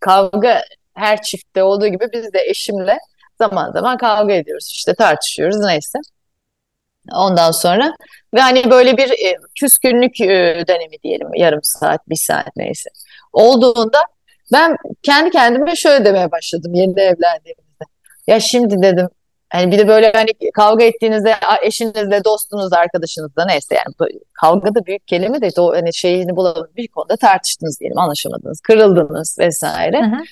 kavga 0.00 0.62
her 0.94 1.22
çiftte 1.22 1.62
olduğu 1.62 1.86
gibi 1.86 2.04
biz 2.12 2.32
de 2.32 2.38
eşimle 2.46 2.98
zaman 3.38 3.72
zaman 3.72 3.98
kavga 3.98 4.32
ediyoruz 4.32 4.68
işte 4.72 4.94
tartışıyoruz 4.94 5.60
neyse. 5.60 5.98
Ondan 7.12 7.50
sonra 7.50 7.92
ve 8.34 8.40
hani 8.40 8.70
böyle 8.70 8.96
bir 8.96 9.10
e, 9.10 9.36
küskünlük 9.60 10.20
e, 10.20 10.64
dönemi 10.68 11.02
diyelim 11.02 11.34
yarım 11.34 11.60
saat 11.62 12.08
bir 12.08 12.16
saat 12.16 12.56
neyse 12.56 12.90
olduğunda 13.32 13.98
ben 14.52 14.76
kendi 15.02 15.30
kendime 15.30 15.76
şöyle 15.76 16.04
demeye 16.04 16.30
başladım 16.30 16.74
yeni 16.74 16.90
evlendiğimizde. 17.00 17.84
Ya 18.26 18.40
şimdi 18.40 18.82
dedim 18.82 19.08
hani 19.52 19.72
bir 19.72 19.78
de 19.78 19.88
böyle 19.88 20.12
hani 20.12 20.28
kavga 20.54 20.84
ettiğinizde 20.84 21.34
eşinizle, 21.62 22.24
dostunuzla, 22.24 22.76
arkadaşınızla 22.78 23.44
neyse 23.46 23.74
yani 23.74 24.12
kavga 24.32 24.74
da 24.74 24.86
büyük 24.86 25.06
kelime 25.06 25.40
de 25.40 25.60
o 25.60 25.72
hani 25.72 25.94
şeyini 25.94 26.36
bulamadınız 26.36 26.76
bir 26.76 26.88
konuda 26.88 27.16
tartıştınız 27.16 27.80
diyelim 27.80 27.98
anlaşamadınız, 27.98 28.60
kırıldınız 28.60 29.36
vesaire. 29.38 29.98
Hı 29.98 30.06
hı. 30.06 30.22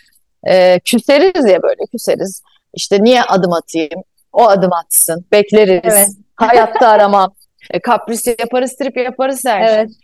Ee, 0.49 0.81
küseriz 0.85 1.51
ya 1.51 1.63
böyle 1.63 1.87
küseriz. 1.93 2.43
İşte 2.75 3.05
niye 3.05 3.23
adım 3.23 3.53
atayım? 3.53 4.03
O 4.33 4.49
adım 4.49 4.73
atsın. 4.73 5.27
Bekleriz. 5.33 5.81
Evet. 5.85 6.09
Hayatta 6.37 6.89
aramam. 6.89 7.35
E, 7.71 7.81
kapris 7.81 8.27
yaparız, 8.27 8.77
trip 8.77 8.97
yaparız 8.97 9.45
her 9.45 9.67
şey. 9.67 9.77
evet. 9.77 9.89
şey. 9.89 9.99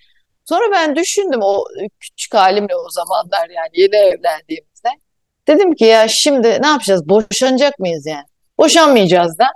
Sonra 0.45 0.65
ben 0.73 0.97
düşündüm 0.97 1.41
o 1.43 1.65
küçük 2.01 2.35
halimle 2.35 2.77
o 2.77 2.91
zamanlar 2.91 3.51
yani 3.51 3.71
yeni 3.73 3.97
evlendiğimizde. 3.97 4.89
Dedim 5.49 5.75
ki 5.75 5.85
ya 5.85 6.09
şimdi 6.09 6.63
ne 6.63 6.67
yapacağız? 6.67 7.09
Boşanacak 7.09 7.79
mıyız 7.79 8.07
yani? 8.07 8.25
Boşanmayacağız 8.59 9.39
da. 9.39 9.47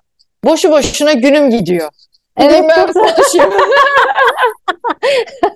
Boşu 0.45 0.71
boşuna 0.71 1.13
günüm 1.13 1.51
gidiyor. 1.51 1.91
Evet, 2.37 2.65
ben 2.69 2.93
konuşayım. 2.93 3.53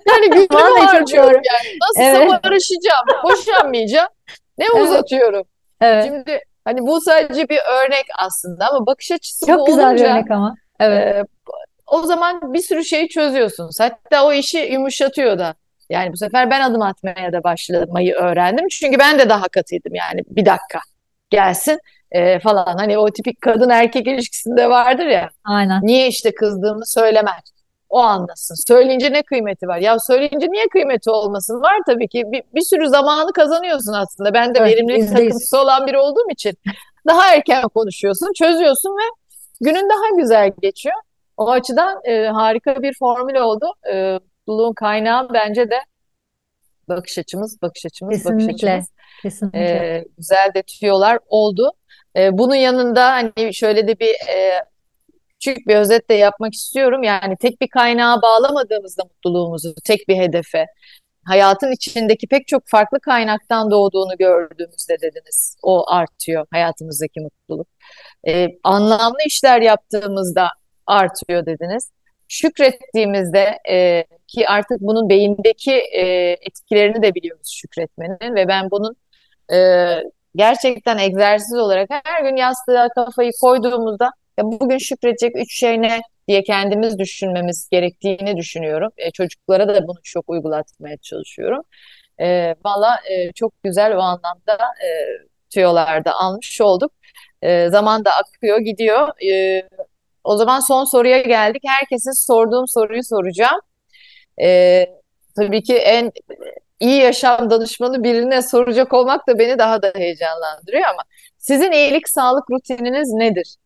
yani 0.09 0.31
günümü 0.31 0.87
harcıyorum 0.87 1.40
yani. 1.44 1.78
Nasılsa 1.83 2.22
evet. 2.22 2.44
barışacağım. 2.44 3.07
Boşanmayacağım. 3.24 4.09
Ne 4.59 4.66
evet. 4.74 4.83
uzatıyorum? 4.83 5.44
Evet. 5.81 6.05
Şimdi 6.05 6.40
Hani 6.64 6.81
bu 6.81 7.00
sadece 7.00 7.48
bir 7.48 7.59
örnek 7.59 8.05
aslında 8.18 8.68
ama 8.68 8.87
bakış 8.87 9.11
açısı 9.11 9.46
Çok 9.46 9.66
güzel 9.66 9.87
olunca, 9.87 10.05
bir 10.05 10.11
örnek 10.11 10.31
ama. 10.31 10.55
Evet. 10.81 11.16
E, 11.16 11.24
o 11.87 12.02
zaman 12.02 12.55
bir 12.55 12.61
sürü 12.61 12.85
şeyi 12.85 13.09
çözüyorsunuz. 13.09 13.81
Hatta 13.81 14.26
o 14.26 14.33
işi 14.33 14.59
yumuşatıyor 14.59 15.38
da. 15.38 15.55
Yani 15.90 16.12
bu 16.12 16.16
sefer 16.16 16.50
ben 16.50 16.61
adım 16.61 16.83
atmaya 16.83 17.33
da 17.33 17.44
başlamayı 17.44 18.14
öğrendim. 18.14 18.68
Çünkü 18.68 18.98
ben 18.98 19.18
de 19.18 19.28
daha 19.28 19.48
katıydım 19.48 19.94
yani 19.94 20.20
bir 20.28 20.46
dakika 20.46 20.78
gelsin 21.31 21.78
e, 22.12 22.40
falan. 22.40 22.77
Hani 22.79 22.98
o 22.98 23.11
tipik 23.11 23.40
kadın 23.40 23.70
erkek 23.70 24.07
ilişkisinde 24.07 24.70
vardır 24.70 25.07
ya. 25.07 25.31
Aynen. 25.44 25.81
Niye 25.83 26.09
işte 26.09 26.35
kızdığımı 26.35 26.87
söylemez 26.87 27.53
o 27.92 27.98
anlasın. 27.98 28.55
Söyleyince 28.66 29.12
ne 29.12 29.22
kıymeti 29.22 29.68
var? 29.68 29.78
Ya 29.78 29.97
söyleyince 29.99 30.47
niye 30.51 30.68
kıymeti 30.68 31.11
olmasın? 31.11 31.62
Var 31.62 31.78
tabii 31.86 32.09
ki. 32.09 32.22
Bir, 32.26 32.43
bir 32.55 32.61
sürü 32.61 32.89
zamanı 32.89 33.32
kazanıyorsun 33.32 33.93
aslında. 33.93 34.34
Ben 34.34 34.55
de 34.55 34.59
evet, 34.59 34.72
verimlilik 34.72 35.09
takıntısı 35.09 35.61
olan 35.61 35.86
biri 35.86 35.99
olduğum 35.99 36.30
için 36.30 36.59
daha 37.07 37.34
erken 37.34 37.62
konuşuyorsun, 37.62 38.32
çözüyorsun 38.39 38.91
ve 38.91 39.03
günün 39.61 39.89
daha 39.91 40.22
güzel 40.22 40.53
geçiyor. 40.62 40.97
O 41.36 41.51
açıdan 41.51 42.01
e, 42.05 42.26
harika 42.26 42.82
bir 42.82 42.95
formül 42.99 43.34
oldu. 43.34 43.66
E, 43.93 44.18
mutluluğun 44.47 44.72
kaynağı 44.72 45.32
bence 45.34 45.70
de 45.70 45.80
bakış 46.89 47.18
açımız, 47.18 47.62
bakış 47.62 47.86
açımız, 47.86 48.14
Kesinlikle. 48.14 48.53
bakış 48.53 48.64
açımız. 48.64 48.89
Kesinlikle. 49.22 49.61
E, 49.61 50.05
güzel 50.18 50.51
de 50.55 50.62
tüyolar 50.62 51.18
oldu. 51.28 51.72
E, 52.16 52.38
bunun 52.38 52.54
yanında 52.54 53.10
hani 53.10 53.54
şöyle 53.54 53.88
de 53.88 53.98
bir 53.98 54.14
e, 54.28 54.64
küçük 55.40 55.68
bir 55.68 55.76
özet 55.76 56.10
de 56.10 56.14
yapmak 56.14 56.54
istiyorum. 56.54 57.02
Yani 57.02 57.36
tek 57.36 57.60
bir 57.60 57.68
kaynağa 57.68 58.22
bağlamadığımızda 58.22 59.02
mutluluğumuzu, 59.04 59.74
tek 59.84 60.08
bir 60.08 60.16
hedefe, 60.16 60.66
hayatın 61.24 61.72
içindeki 61.72 62.26
pek 62.26 62.46
çok 62.46 62.62
farklı 62.66 63.00
kaynaktan 63.00 63.70
doğduğunu 63.70 64.16
gördüğümüzde 64.18 65.00
dediniz. 65.00 65.56
O 65.62 65.90
artıyor 65.92 66.46
hayatımızdaki 66.50 67.20
mutluluk. 67.20 67.68
Ee, 68.28 68.48
anlamlı 68.64 69.18
işler 69.26 69.60
yaptığımızda 69.60 70.48
artıyor 70.86 71.46
dediniz. 71.46 71.90
Şükrettiğimizde 72.28 73.58
e, 73.70 74.04
ki 74.28 74.48
artık 74.48 74.80
bunun 74.80 75.08
beyindeki 75.08 75.72
e, 75.72 76.36
etkilerini 76.40 77.02
de 77.02 77.14
biliyoruz 77.14 77.58
şükretmenin 77.60 78.34
ve 78.34 78.48
ben 78.48 78.70
bunun 78.70 78.96
e, 79.52 79.58
gerçekten 80.37 80.99
egzersiz 80.99 81.59
olarak 81.59 81.91
her 82.05 82.24
gün 82.24 82.37
yastığa 82.37 82.89
kafayı 82.89 83.30
koyduğumuzda 83.41 84.05
ya 84.39 84.45
bugün 84.45 84.78
şükredecek 84.78 85.37
üç 85.37 85.59
şey 85.59 85.83
ne 85.83 86.01
diye 86.28 86.43
kendimiz 86.43 86.99
düşünmemiz 86.99 87.68
gerektiğini 87.72 88.37
düşünüyorum. 88.37 88.93
E, 88.97 89.11
çocuklara 89.11 89.68
da 89.68 89.87
bunu 89.89 89.99
çok 90.05 90.30
uygulatmaya 90.30 90.97
çalışıyorum. 90.97 91.62
E, 92.20 92.55
Valla 92.64 92.97
e, 93.11 93.33
çok 93.33 93.62
güzel 93.64 93.97
o 93.97 94.01
anlamda 94.01 94.55
e, 94.85 94.89
tüyolarda 95.51 96.12
almış 96.14 96.61
olduk. 96.61 96.93
E, 97.43 97.68
zaman 97.70 98.05
da 98.05 98.11
akıyor 98.12 98.59
gidiyor. 98.61 99.09
E, 99.33 99.62
o 100.24 100.37
zaman 100.37 100.61
son 100.61 100.85
soruya 100.85 101.18
geldik. 101.22 101.62
Herkese 101.66 102.11
sorduğum 102.14 102.68
soruyu 102.68 103.05
soracağım. 103.05 103.61
E, 104.43 104.87
tabii 105.37 105.62
ki 105.62 105.76
en 105.76 106.12
iyi 106.83 107.01
yaşam 107.03 107.51
danışmanı 107.51 108.05
birine 108.05 108.43
soracak 108.43 108.93
olmak 108.93 109.28
da 109.28 109.39
beni 109.39 109.59
daha 109.59 109.83
da 109.83 109.93
heyecanlandırıyor 109.95 110.85
ama 110.85 111.03
sizin 111.39 111.72
iyilik 111.72 112.09
sağlık 112.09 112.51
rutininiz 112.51 113.12
nedir? 113.12 113.57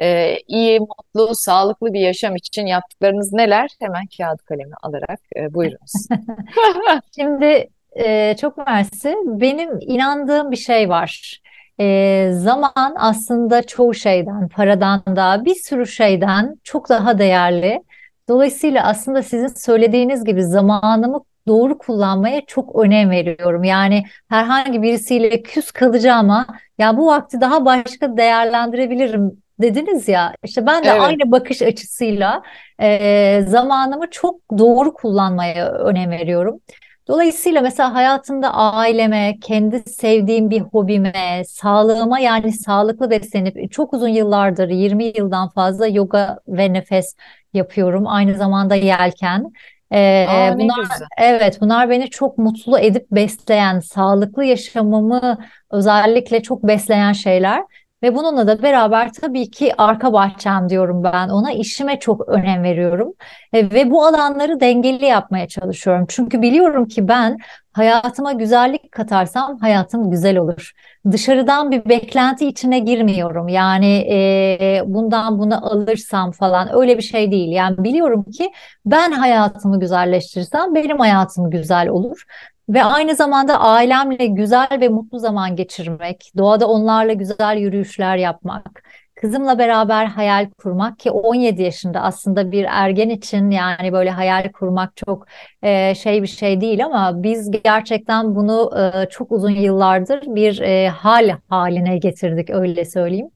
Ee, 0.00 0.36
iyi, 0.46 0.80
mutlu, 0.80 1.34
sağlıklı 1.34 1.92
bir 1.92 2.00
yaşam 2.00 2.36
için 2.36 2.66
yaptıklarınız 2.66 3.32
neler? 3.32 3.70
Hemen 3.80 4.04
kağıt 4.18 4.42
kalemi 4.42 4.74
alarak 4.82 5.20
e, 5.36 5.54
buyurunuz. 5.54 5.92
Şimdi 7.14 7.68
e, 7.92 8.36
çok 8.40 8.56
mersi. 8.66 9.14
Benim 9.24 9.78
inandığım 9.80 10.50
bir 10.50 10.56
şey 10.56 10.88
var. 10.88 11.40
E, 11.80 12.30
zaman 12.32 12.94
aslında 12.96 13.62
çoğu 13.62 13.94
şeyden, 13.94 14.48
paradan 14.48 15.02
da 15.06 15.44
bir 15.44 15.54
sürü 15.54 15.86
şeyden 15.86 16.54
çok 16.64 16.88
daha 16.88 17.18
değerli. 17.18 17.82
Dolayısıyla 18.28 18.86
aslında 18.86 19.22
sizin 19.22 19.46
söylediğiniz 19.46 20.24
gibi 20.24 20.44
zamanımı 20.44 21.24
doğru 21.46 21.78
kullanmaya 21.78 22.46
çok 22.46 22.76
önem 22.84 23.10
veriyorum. 23.10 23.64
Yani 23.64 24.04
herhangi 24.28 24.82
birisiyle 24.82 25.42
küs 25.42 25.70
kalacağıma 25.70 26.46
ya 26.78 26.96
bu 26.96 27.06
vakti 27.06 27.40
daha 27.40 27.64
başka 27.64 28.16
değerlendirebilirim 28.16 29.42
dediniz 29.60 30.08
ya 30.08 30.34
işte 30.44 30.66
ben 30.66 30.84
de 30.84 30.88
evet. 30.88 31.00
aynı 31.00 31.32
bakış 31.32 31.62
açısıyla 31.62 32.42
e, 32.80 33.42
zamanımı 33.48 34.10
çok 34.10 34.40
doğru 34.58 34.94
kullanmaya 34.94 35.72
önem 35.72 36.10
veriyorum. 36.10 36.60
Dolayısıyla 37.08 37.60
mesela 37.60 37.94
hayatımda 37.94 38.54
aileme, 38.54 39.34
kendi 39.42 39.90
sevdiğim 39.90 40.50
bir 40.50 40.60
hobime, 40.60 41.42
sağlığıma 41.46 42.18
yani 42.18 42.52
sağlıklı 42.52 43.10
beslenip 43.10 43.72
çok 43.72 43.94
uzun 43.94 44.08
yıllardır 44.08 44.68
20 44.68 45.04
yıldan 45.04 45.48
fazla 45.48 45.86
yoga 45.86 46.38
ve 46.48 46.72
nefes 46.72 47.16
yapıyorum. 47.54 48.06
Aynı 48.06 48.34
zamanda 48.34 48.74
yelken. 48.74 49.52
Ee, 49.92 50.26
Aa, 50.28 50.58
bunlar 50.58 50.82
güzel. 50.82 51.06
evet 51.18 51.58
bunlar 51.60 51.90
beni 51.90 52.10
çok 52.10 52.38
mutlu 52.38 52.78
edip 52.78 53.06
besleyen, 53.10 53.80
sağlıklı 53.80 54.44
yaşamımı 54.44 55.38
özellikle 55.70 56.42
çok 56.42 56.62
besleyen 56.62 57.12
şeyler. 57.12 57.64
Ve 58.04 58.14
bununla 58.14 58.46
da 58.46 58.62
beraber 58.62 59.12
tabii 59.12 59.50
ki 59.50 59.72
arka 59.78 60.12
bahçem 60.12 60.68
diyorum 60.68 61.04
ben 61.04 61.28
ona 61.28 61.52
işime 61.52 61.98
çok 61.98 62.28
önem 62.28 62.62
veriyorum. 62.62 63.12
E, 63.52 63.70
ve 63.70 63.90
bu 63.90 64.04
alanları 64.06 64.60
dengeli 64.60 65.04
yapmaya 65.04 65.48
çalışıyorum. 65.48 66.06
Çünkü 66.08 66.42
biliyorum 66.42 66.88
ki 66.88 67.08
ben 67.08 67.38
hayatıma 67.72 68.32
güzellik 68.32 68.92
katarsam 68.92 69.58
hayatım 69.58 70.10
güzel 70.10 70.38
olur. 70.38 70.72
Dışarıdan 71.12 71.70
bir 71.70 71.84
beklenti 71.88 72.46
içine 72.46 72.78
girmiyorum. 72.78 73.48
Yani 73.48 74.06
e, 74.10 74.82
bundan 74.86 75.38
bunu 75.38 75.66
alırsam 75.72 76.30
falan 76.30 76.68
öyle 76.74 76.96
bir 76.98 77.02
şey 77.02 77.30
değil. 77.32 77.52
Yani 77.52 77.84
biliyorum 77.84 78.24
ki 78.24 78.50
ben 78.86 79.12
hayatımı 79.12 79.80
güzelleştirirsem 79.80 80.74
benim 80.74 80.98
hayatım 80.98 81.50
güzel 81.50 81.88
olur. 81.88 82.24
Ve 82.68 82.84
aynı 82.84 83.14
zamanda 83.14 83.60
ailemle 83.60 84.26
güzel 84.26 84.68
ve 84.80 84.88
mutlu 84.88 85.18
zaman 85.18 85.56
geçirmek, 85.56 86.32
doğada 86.36 86.68
onlarla 86.68 87.12
güzel 87.12 87.56
yürüyüşler 87.56 88.16
yapmak, 88.16 88.84
kızımla 89.14 89.58
beraber 89.58 90.06
hayal 90.06 90.50
kurmak 90.58 90.98
ki 90.98 91.10
17 91.10 91.62
yaşında 91.62 92.00
aslında 92.00 92.52
bir 92.52 92.66
ergen 92.68 93.08
için 93.08 93.50
yani 93.50 93.92
böyle 93.92 94.10
hayal 94.10 94.52
kurmak 94.52 94.96
çok 94.96 95.26
e, 95.62 95.94
şey 95.94 96.22
bir 96.22 96.26
şey 96.26 96.60
değil 96.60 96.84
ama 96.84 97.22
biz 97.22 97.50
gerçekten 97.50 98.34
bunu 98.34 98.70
e, 98.78 99.08
çok 99.08 99.32
uzun 99.32 99.50
yıllardır 99.50 100.22
bir 100.26 100.60
e, 100.60 100.88
hal 100.88 101.30
haline 101.48 101.98
getirdik 101.98 102.50
öyle 102.50 102.84
söyleyeyim. 102.84 103.28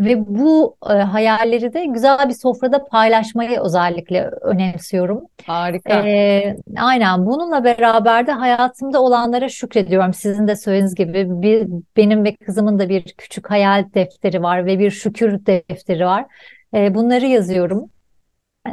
Ve 0.00 0.26
bu 0.26 0.76
e, 0.90 0.92
hayalleri 0.92 1.74
de 1.74 1.84
güzel 1.84 2.28
bir 2.28 2.34
sofrada 2.34 2.84
paylaşmayı 2.84 3.60
özellikle 3.60 4.30
önemsiyorum. 4.42 5.20
Harika. 5.46 6.08
E, 6.08 6.56
aynen 6.78 7.26
bununla 7.26 7.64
beraber 7.64 8.26
de 8.26 8.32
hayatımda 8.32 9.02
olanlara 9.02 9.48
şükrediyorum. 9.48 10.14
Sizin 10.14 10.48
de 10.48 10.56
söylediğiniz 10.56 10.94
gibi 10.94 11.26
bir, 11.28 11.68
benim 11.96 12.24
ve 12.24 12.36
kızımın 12.36 12.78
da 12.78 12.88
bir 12.88 13.02
küçük 13.02 13.50
hayal 13.50 13.84
defteri 13.94 14.42
var 14.42 14.66
ve 14.66 14.78
bir 14.78 14.90
şükür 14.90 15.25
defteri 15.46 16.06
var. 16.06 16.26
E, 16.74 16.94
bunları 16.94 17.26
yazıyorum. 17.26 17.90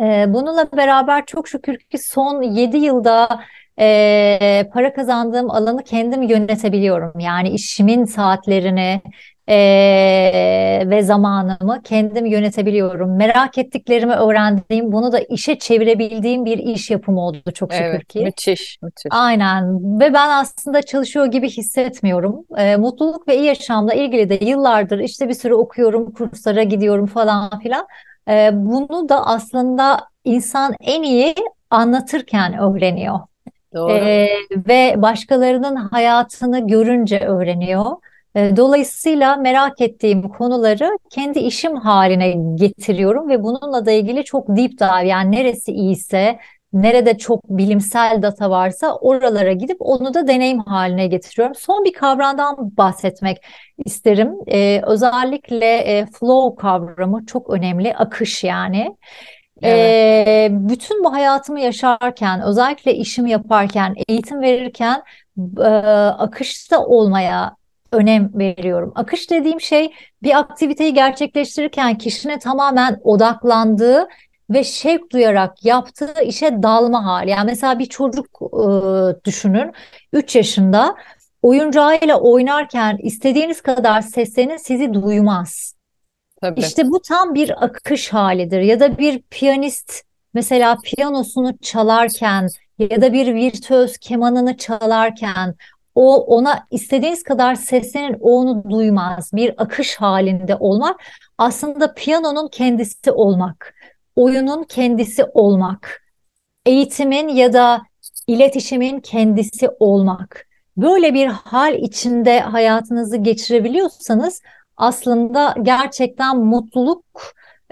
E, 0.01 0.25
bununla 0.27 0.71
beraber 0.71 1.25
çok 1.25 1.47
şükür 1.47 1.77
ki 1.79 1.97
son 1.97 2.41
7 2.41 2.77
yılda 2.77 3.43
e, 3.79 4.69
para 4.73 4.93
kazandığım 4.93 5.51
alanı 5.51 5.83
kendim 5.83 6.21
yönetebiliyorum. 6.23 7.19
Yani 7.19 7.49
işimin 7.49 8.05
saatlerini 8.05 9.01
e, 9.47 9.55
ve 10.85 11.01
zamanımı 11.01 11.81
kendim 11.83 12.25
yönetebiliyorum. 12.25 13.17
Merak 13.17 13.57
ettiklerimi 13.57 14.13
öğrendiğim, 14.13 14.91
bunu 14.91 15.11
da 15.11 15.19
işe 15.19 15.59
çevirebildiğim 15.59 16.45
bir 16.45 16.57
iş 16.57 16.91
yapımı 16.91 17.21
oldu 17.21 17.51
çok 17.53 17.73
şükür 17.73 17.85
evet, 17.85 18.07
ki. 18.07 18.19
Müthiş, 18.19 18.79
müthiş. 18.81 19.05
Aynen 19.09 19.79
ve 19.99 20.13
ben 20.13 20.29
aslında 20.29 20.81
çalışıyor 20.81 21.25
gibi 21.25 21.49
hissetmiyorum. 21.49 22.45
E, 22.57 22.75
mutluluk 22.75 23.27
ve 23.27 23.37
iyi 23.37 23.45
yaşamla 23.45 23.93
ilgili 23.93 24.29
de 24.29 24.45
yıllardır 24.45 24.99
işte 24.99 25.29
bir 25.29 25.33
sürü 25.33 25.53
okuyorum, 25.53 26.11
kurslara 26.11 26.63
gidiyorum 26.63 27.05
falan 27.05 27.59
filan. 27.59 27.87
E, 28.29 28.49
bunu 28.53 29.09
da 29.09 29.27
aslında 29.27 29.99
insan 30.23 30.73
en 30.81 31.03
iyi 31.03 31.35
anlatırken 31.69 32.57
öğreniyor. 32.57 33.19
Doğru. 33.75 33.91
E, 33.91 34.29
ve 34.51 34.93
başkalarının 34.97 35.75
hayatını 35.75 36.67
görünce 36.67 37.19
öğreniyor. 37.19 37.85
E, 38.36 38.55
dolayısıyla 38.57 39.36
merak 39.36 39.81
ettiğim 39.81 40.29
konuları 40.29 40.97
kendi 41.09 41.39
işim 41.39 41.75
haline 41.75 42.31
getiriyorum 42.55 43.29
ve 43.29 43.43
bununla 43.43 43.86
da 43.86 43.91
ilgili 43.91 44.23
çok 44.23 44.47
deep 44.47 44.79
dive 44.79 45.07
yani 45.07 45.31
neresi 45.31 45.71
iyiyse, 45.71 46.39
nerede 46.73 47.17
çok 47.17 47.49
bilimsel 47.49 48.21
data 48.21 48.49
varsa 48.49 48.95
oralara 48.95 49.51
gidip 49.51 49.77
onu 49.79 50.13
da 50.13 50.27
deneyim 50.27 50.59
haline 50.59 51.07
getiriyorum. 51.07 51.55
Son 51.55 51.86
bir 51.86 51.93
kavramdan 51.93 52.77
bahsetmek 52.77 53.38
isterim. 53.86 54.34
Ee, 54.47 54.81
özellikle 54.88 55.75
e, 55.77 56.05
flow 56.05 56.61
kavramı 56.61 57.25
çok 57.25 57.49
önemli, 57.49 57.95
akış 57.95 58.43
yani. 58.43 58.97
Evet. 59.61 60.27
Ee, 60.27 60.49
bütün 60.51 61.03
bu 61.03 61.13
hayatımı 61.13 61.59
yaşarken, 61.59 62.41
özellikle 62.41 62.95
işimi 62.95 63.31
yaparken, 63.31 63.95
eğitim 64.07 64.41
verirken 64.41 65.03
e, 65.59 65.63
akışta 66.17 66.86
olmaya 66.86 67.55
önem 67.93 68.31
veriyorum. 68.33 68.91
Akış 68.95 69.29
dediğim 69.29 69.61
şey 69.61 69.93
bir 70.23 70.39
aktiviteyi 70.39 70.93
gerçekleştirirken 70.93 71.97
kişinin 71.97 72.39
tamamen 72.39 72.99
odaklandığı 73.03 74.07
ve 74.49 74.63
şevk 74.63 75.11
duyarak 75.11 75.65
yaptığı 75.65 76.13
işe 76.23 76.63
dalma 76.63 77.05
hali. 77.05 77.29
Yani 77.29 77.45
mesela 77.45 77.79
bir 77.79 77.85
çocuk 77.85 78.27
e, 78.41 78.65
düşünün 79.25 79.71
3 80.13 80.35
yaşında 80.35 80.95
oyuncağıyla 81.41 82.19
oynarken 82.19 82.97
istediğiniz 82.97 83.61
kadar 83.61 84.01
seslenin 84.01 84.57
sizi 84.57 84.93
duymaz. 84.93 85.75
Tabii. 86.41 86.59
İşte 86.59 86.89
bu 86.89 87.01
tam 87.01 87.33
bir 87.33 87.63
akış 87.65 88.13
halidir 88.13 88.59
ya 88.59 88.79
da 88.79 88.97
bir 88.97 89.21
piyanist 89.21 90.03
mesela 90.33 90.77
piyanosunu 90.83 91.57
çalarken 91.57 92.49
ya 92.79 93.01
da 93.01 93.13
bir 93.13 93.35
virtüöz 93.35 93.97
kemanını 93.97 94.57
çalarken 94.57 95.55
o 95.95 96.15
ona 96.37 96.67
istediğiniz 96.71 97.23
kadar 97.23 97.55
seslenin 97.55 98.17
o 98.19 98.31
onu 98.39 98.69
duymaz. 98.69 99.31
Bir 99.33 99.53
akış 99.57 99.95
halinde 99.95 100.55
olmak 100.55 101.01
aslında 101.37 101.93
piyanonun 101.93 102.47
kendisi 102.47 103.11
olmak, 103.11 103.75
oyunun 104.15 104.63
kendisi 104.63 105.23
olmak, 105.23 106.03
eğitimin 106.65 107.27
ya 107.27 107.53
da 107.53 107.81
iletişimin 108.27 108.99
kendisi 108.99 109.69
olmak. 109.79 110.47
Böyle 110.77 111.13
bir 111.13 111.27
hal 111.27 111.73
içinde 111.73 112.39
hayatınızı 112.39 113.17
geçirebiliyorsanız 113.17 114.41
aslında 114.77 115.55
gerçekten 115.61 116.37
mutluluk 116.37 117.05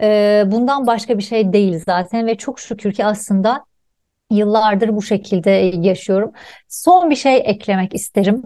e, 0.01 0.43
bundan 0.47 0.87
başka 0.87 1.17
bir 1.17 1.23
şey 1.23 1.53
değil 1.53 1.83
zaten 1.85 2.27
ve 2.27 2.35
çok 2.35 2.59
şükür 2.59 2.93
ki 2.93 3.05
aslında 3.05 3.65
yıllardır 4.31 4.95
bu 4.95 5.01
şekilde 5.01 5.49
yaşıyorum. 5.81 6.31
Son 6.67 7.09
bir 7.09 7.15
şey 7.15 7.37
eklemek 7.45 7.93
isterim. 7.95 8.43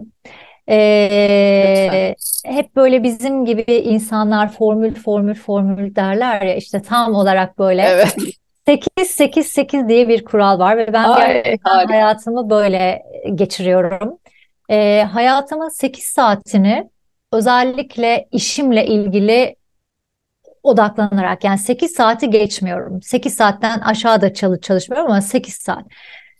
Ee, 0.68 2.14
hep 2.44 2.76
böyle 2.76 3.02
bizim 3.02 3.44
gibi 3.44 3.62
insanlar 3.72 4.52
formül 4.52 4.94
formül 4.94 5.34
formül 5.34 5.94
derler 5.94 6.42
ya 6.42 6.54
işte 6.56 6.82
tam 6.82 7.14
olarak 7.14 7.58
böyle 7.58 7.82
Evet. 7.82 8.16
8 8.66 9.10
8 9.10 9.46
8 9.46 9.88
diye 9.88 10.08
bir 10.08 10.24
kural 10.24 10.58
var 10.58 10.76
ve 10.78 10.92
ben 10.92 11.04
Ay, 11.04 11.32
gerçekten 11.32 11.70
harika. 11.70 11.94
hayatımı 11.94 12.50
böyle 12.50 13.02
geçiriyorum. 13.34 14.18
Ee, 14.70 15.06
hayatımın 15.12 15.68
8 15.68 16.04
saatini 16.04 16.90
özellikle 17.32 18.28
işimle 18.32 18.86
ilgili 18.86 19.56
odaklanarak 20.66 21.44
yani 21.44 21.58
8 21.58 21.92
saati 21.92 22.30
geçmiyorum. 22.30 23.02
8 23.02 23.34
saatten 23.34 23.78
aşağıda 23.80 24.34
çalış 24.34 24.60
çalışmıyorum 24.60 25.10
ama 25.10 25.20
8 25.20 25.54
saat. 25.54 25.84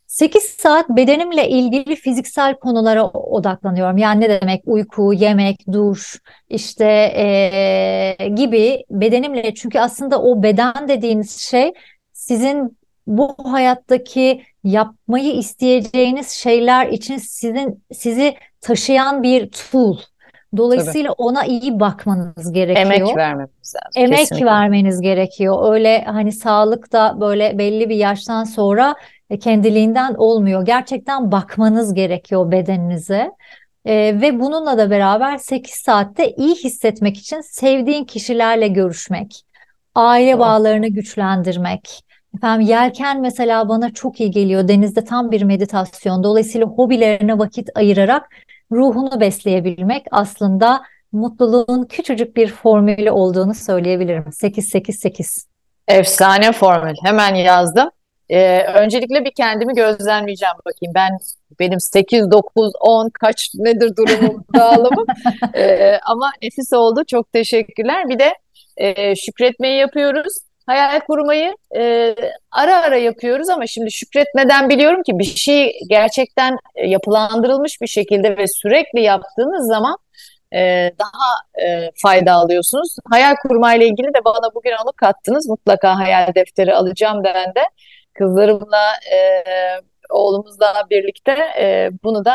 8 0.06 0.42
saat 0.42 0.88
bedenimle 0.88 1.48
ilgili 1.48 1.96
fiziksel 1.96 2.54
konulara 2.54 3.04
odaklanıyorum. 3.08 3.98
Yani 3.98 4.20
ne 4.20 4.40
demek 4.40 4.62
uyku, 4.66 5.12
yemek, 5.12 5.66
duş 5.72 6.20
işte 6.48 6.84
eee, 7.16 8.28
gibi 8.28 8.84
bedenimle 8.90 9.54
çünkü 9.54 9.78
aslında 9.78 10.22
o 10.22 10.42
beden 10.42 10.88
dediğiniz 10.88 11.36
şey 11.38 11.72
sizin 12.12 12.78
bu 13.06 13.34
hayattaki 13.44 14.42
yapmayı 14.64 15.32
isteyeceğiniz 15.32 16.28
şeyler 16.30 16.86
için 16.88 17.16
sizin 17.18 17.84
sizi 17.92 18.36
taşıyan 18.60 19.22
bir 19.22 19.50
tool. 19.50 19.98
Dolayısıyla 20.56 21.12
ona 21.12 21.44
iyi 21.44 21.80
bakmanız 21.80 22.52
gerekiyor. 22.52 22.86
Emek 22.86 23.16
vermemiz 23.16 23.74
lazım. 23.74 24.02
Emek 24.02 24.18
Kesinlikle. 24.18 24.46
vermeniz 24.46 25.00
gerekiyor. 25.00 25.72
Öyle 25.72 26.04
hani 26.04 26.32
sağlık 26.32 26.92
da 26.92 27.16
böyle 27.20 27.58
belli 27.58 27.88
bir 27.88 27.96
yaştan 27.96 28.44
sonra 28.44 28.94
e, 29.30 29.38
kendiliğinden 29.38 30.14
olmuyor. 30.14 30.66
Gerçekten 30.66 31.32
bakmanız 31.32 31.94
gerekiyor 31.94 32.50
bedeninize. 32.50 33.30
E, 33.84 33.94
ve 33.94 34.40
bununla 34.40 34.78
da 34.78 34.90
beraber 34.90 35.38
8 35.38 35.74
saatte 35.74 36.30
iyi 36.30 36.54
hissetmek 36.54 37.18
için 37.18 37.40
sevdiğin 37.40 38.04
kişilerle 38.04 38.68
görüşmek, 38.68 39.42
aile 39.94 40.38
bağlarını 40.38 40.88
güçlendirmek. 40.88 42.02
Efendim 42.36 42.66
yelken 42.66 43.20
mesela 43.20 43.68
bana 43.68 43.94
çok 43.94 44.20
iyi 44.20 44.30
geliyor. 44.30 44.68
Denizde 44.68 45.04
tam 45.04 45.30
bir 45.30 45.42
meditasyon. 45.42 46.24
Dolayısıyla 46.24 46.66
hobilerine 46.66 47.38
vakit 47.38 47.70
ayırarak 47.74 48.28
ruhunu 48.72 49.20
besleyebilmek 49.20 50.06
aslında 50.10 50.82
mutluluğun 51.12 51.84
küçücük 51.84 52.36
bir 52.36 52.48
formülü 52.48 53.10
olduğunu 53.10 53.54
söyleyebilirim. 53.54 54.32
8-8-8. 54.32 55.46
Efsane 55.88 56.52
formül. 56.52 56.94
Hemen 57.04 57.34
yazdım. 57.34 57.90
Ee, 58.28 58.62
öncelikle 58.62 59.24
bir 59.24 59.32
kendimi 59.36 59.74
gözlemleyeceğim 59.74 60.54
bakayım. 60.66 60.94
Ben 60.94 61.10
benim 61.60 61.80
8, 61.80 62.30
9, 62.30 62.72
10 62.80 63.10
kaç 63.20 63.50
nedir 63.54 63.96
durumum, 63.96 64.44
dağılımım. 64.54 65.06
Ee, 65.54 65.98
ama 66.06 66.30
nefis 66.42 66.72
oldu. 66.72 67.02
Çok 67.06 67.32
teşekkürler. 67.32 68.08
Bir 68.08 68.18
de 68.18 68.34
e, 68.76 69.16
şükretmeyi 69.16 69.78
yapıyoruz. 69.78 70.32
Hayal 70.66 71.00
kurmayı 71.00 71.56
e, 71.76 72.14
ara 72.50 72.76
ara 72.82 72.96
yapıyoruz 72.96 73.48
ama 73.48 73.66
şimdi 73.66 73.92
şükretmeden 73.92 74.68
biliyorum 74.68 75.02
ki 75.02 75.18
bir 75.18 75.24
şey 75.24 75.80
gerçekten 75.88 76.56
e, 76.74 76.88
yapılandırılmış 76.88 77.80
bir 77.80 77.86
şekilde 77.86 78.36
ve 78.36 78.46
sürekli 78.46 79.02
yaptığınız 79.02 79.66
zaman 79.68 79.96
e, 80.54 80.90
daha 80.98 81.66
e, 81.66 81.90
fayda 82.02 82.32
alıyorsunuz. 82.32 82.96
Hayal 83.10 83.34
kurmayla 83.42 83.86
ilgili 83.86 84.06
de 84.06 84.24
bana 84.24 84.54
bugün 84.54 84.72
onu 84.84 84.92
kattınız. 84.96 85.48
Mutlaka 85.48 85.98
hayal 85.98 86.34
defteri 86.34 86.74
alacağım 86.74 87.24
ben 87.24 87.54
de. 87.54 87.62
Kızlarımla, 88.14 88.92
e, 89.12 89.44
oğlumuzla 90.10 90.86
birlikte 90.90 91.36
e, 91.60 91.90
bunu 92.04 92.24
da 92.24 92.34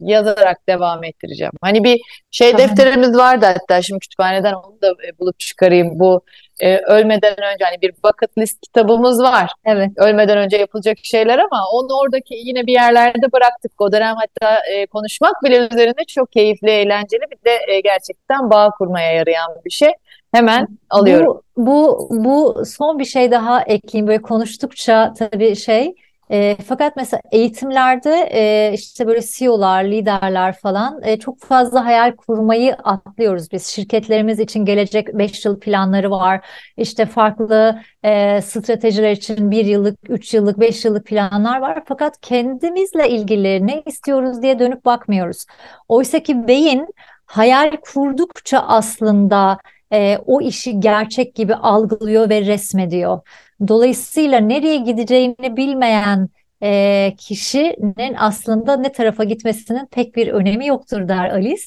yazarak 0.00 0.68
devam 0.68 1.04
ettireceğim. 1.04 1.52
Hani 1.60 1.84
bir 1.84 2.00
şey 2.30 2.58
defterimiz 2.58 3.16
vardı 3.16 3.46
hatta 3.46 3.82
şimdi 3.82 3.98
kütüphaneden 4.00 4.54
onu 4.54 4.80
da 4.82 4.88
e, 4.88 5.18
bulup 5.18 5.38
çıkarayım. 5.38 5.98
Bu 5.98 6.24
e, 6.60 6.78
ölmeden 6.78 7.32
önce 7.32 7.64
hani 7.64 7.82
bir 7.82 7.92
bucket 8.04 8.38
list 8.38 8.60
kitabımız 8.60 9.22
var 9.22 9.50
Evet. 9.64 9.90
ölmeden 9.96 10.38
önce 10.38 10.56
yapılacak 10.56 10.98
şeyler 11.02 11.38
ama 11.38 11.64
onu 11.72 11.98
oradaki 12.02 12.34
yine 12.34 12.66
bir 12.66 12.72
yerlerde 12.72 13.32
bıraktık. 13.32 13.80
O 13.80 13.92
dönem 13.92 14.14
hatta 14.16 14.60
e, 14.70 14.86
konuşmak 14.86 15.42
bile 15.44 15.68
üzerinde 15.72 16.04
çok 16.08 16.32
keyifli, 16.32 16.70
eğlenceli 16.70 17.22
bir 17.30 17.44
de 17.50 17.58
e, 17.68 17.80
gerçekten 17.80 18.50
bağ 18.50 18.70
kurmaya 18.78 19.12
yarayan 19.12 19.50
bir 19.64 19.70
şey. 19.70 19.90
Hemen 20.32 20.68
alıyorum. 20.90 21.40
Bu, 21.56 22.08
bu, 22.10 22.24
bu 22.24 22.64
son 22.66 22.98
bir 22.98 23.04
şey 23.04 23.30
daha 23.30 23.62
ekleyeyim. 23.62 24.06
Böyle 24.06 24.22
konuştukça 24.22 25.14
tabii 25.18 25.56
şey. 25.56 25.94
E, 26.32 26.56
fakat 26.66 26.96
mesela 26.96 27.20
eğitimlerde 27.32 28.28
e, 28.32 28.72
işte 28.74 29.06
böyle 29.06 29.20
CEO'lar, 29.22 29.84
liderler 29.84 30.56
falan 30.56 31.00
e, 31.02 31.18
çok 31.18 31.40
fazla 31.40 31.84
hayal 31.84 32.16
kurmayı 32.16 32.74
atlıyoruz 32.74 33.52
biz. 33.52 33.66
Şirketlerimiz 33.66 34.40
için 34.40 34.64
gelecek 34.64 35.18
5 35.18 35.44
yıl 35.44 35.60
planları 35.60 36.10
var. 36.10 36.46
İşte 36.76 37.06
farklı 37.06 37.82
e, 38.04 38.40
stratejiler 38.42 39.10
için 39.12 39.50
1 39.50 39.64
yıllık, 39.66 39.98
3 40.08 40.34
yıllık, 40.34 40.60
5 40.60 40.84
yıllık 40.84 41.06
planlar 41.06 41.60
var. 41.60 41.82
Fakat 41.86 42.20
kendimizle 42.20 43.08
ilgili 43.08 43.66
ne 43.66 43.82
istiyoruz 43.86 44.42
diye 44.42 44.58
dönüp 44.58 44.84
bakmıyoruz. 44.84 45.46
Oysa 45.88 46.22
ki 46.22 46.48
beyin 46.48 46.86
hayal 47.26 47.72
kurdukça 47.92 48.58
aslında 48.58 49.58
e, 49.92 50.18
o 50.26 50.40
işi 50.40 50.80
gerçek 50.80 51.34
gibi 51.34 51.54
algılıyor 51.54 52.30
ve 52.30 52.40
resmediyor. 52.40 53.20
Dolayısıyla 53.68 54.40
nereye 54.40 54.76
gideceğini 54.76 55.56
bilmeyen 55.56 56.28
e, 56.62 57.14
kişinin 57.18 58.14
aslında 58.18 58.76
ne 58.76 58.92
tarafa 58.92 59.24
gitmesinin 59.24 59.86
pek 59.86 60.16
bir 60.16 60.28
önemi 60.28 60.66
yoktur 60.66 61.08
der 61.08 61.30
Alice. 61.30 61.62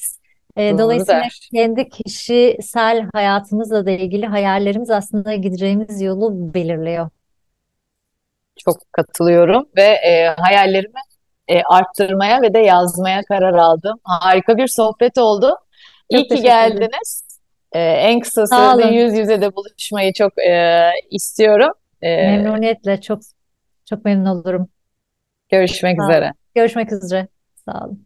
E, 0.56 0.70
Doğru 0.70 0.78
dolayısıyla 0.78 1.20
der. 1.20 1.48
kendi 1.54 1.88
kişisel 1.88 3.08
hayatımızla 3.14 3.86
da 3.86 3.90
ilgili 3.90 4.26
hayallerimiz 4.26 4.90
aslında 4.90 5.34
gideceğimiz 5.34 6.02
yolu 6.02 6.54
belirliyor. 6.54 7.08
Çok 8.64 8.92
katılıyorum 8.92 9.68
ve 9.76 9.82
e, 9.82 10.26
hayallerimi 10.38 11.00
e, 11.48 11.62
arttırmaya 11.62 12.42
ve 12.42 12.54
de 12.54 12.58
yazmaya 12.58 13.22
karar 13.22 13.54
aldım. 13.54 13.98
Harika 14.04 14.56
bir 14.56 14.68
sohbet 14.68 15.18
oldu. 15.18 15.58
İyi 16.10 16.16
Çok 16.18 16.22
ki 16.22 16.28
teşekkür 16.28 16.48
ederim. 16.48 16.78
geldiniz. 16.78 17.24
E, 17.72 17.80
en 17.80 18.20
bir 18.78 18.84
olun. 18.84 18.92
yüz 18.92 19.14
yüze 19.14 19.40
de 19.40 19.56
buluşmayı 19.56 20.12
çok 20.12 20.38
e, 20.38 20.90
istiyorum. 21.10 21.72
E, 22.02 22.26
Memnuniyetle 22.26 23.00
çok 23.00 23.22
çok 23.84 24.04
memnun 24.04 24.26
olurum. 24.26 24.68
görüşmek 25.48 25.98
Sağ 26.00 26.04
üzere. 26.04 26.32
Görüşmek 26.54 26.92
üzere. 26.92 27.28
Sağ 27.64 27.84
olun. 27.84 28.05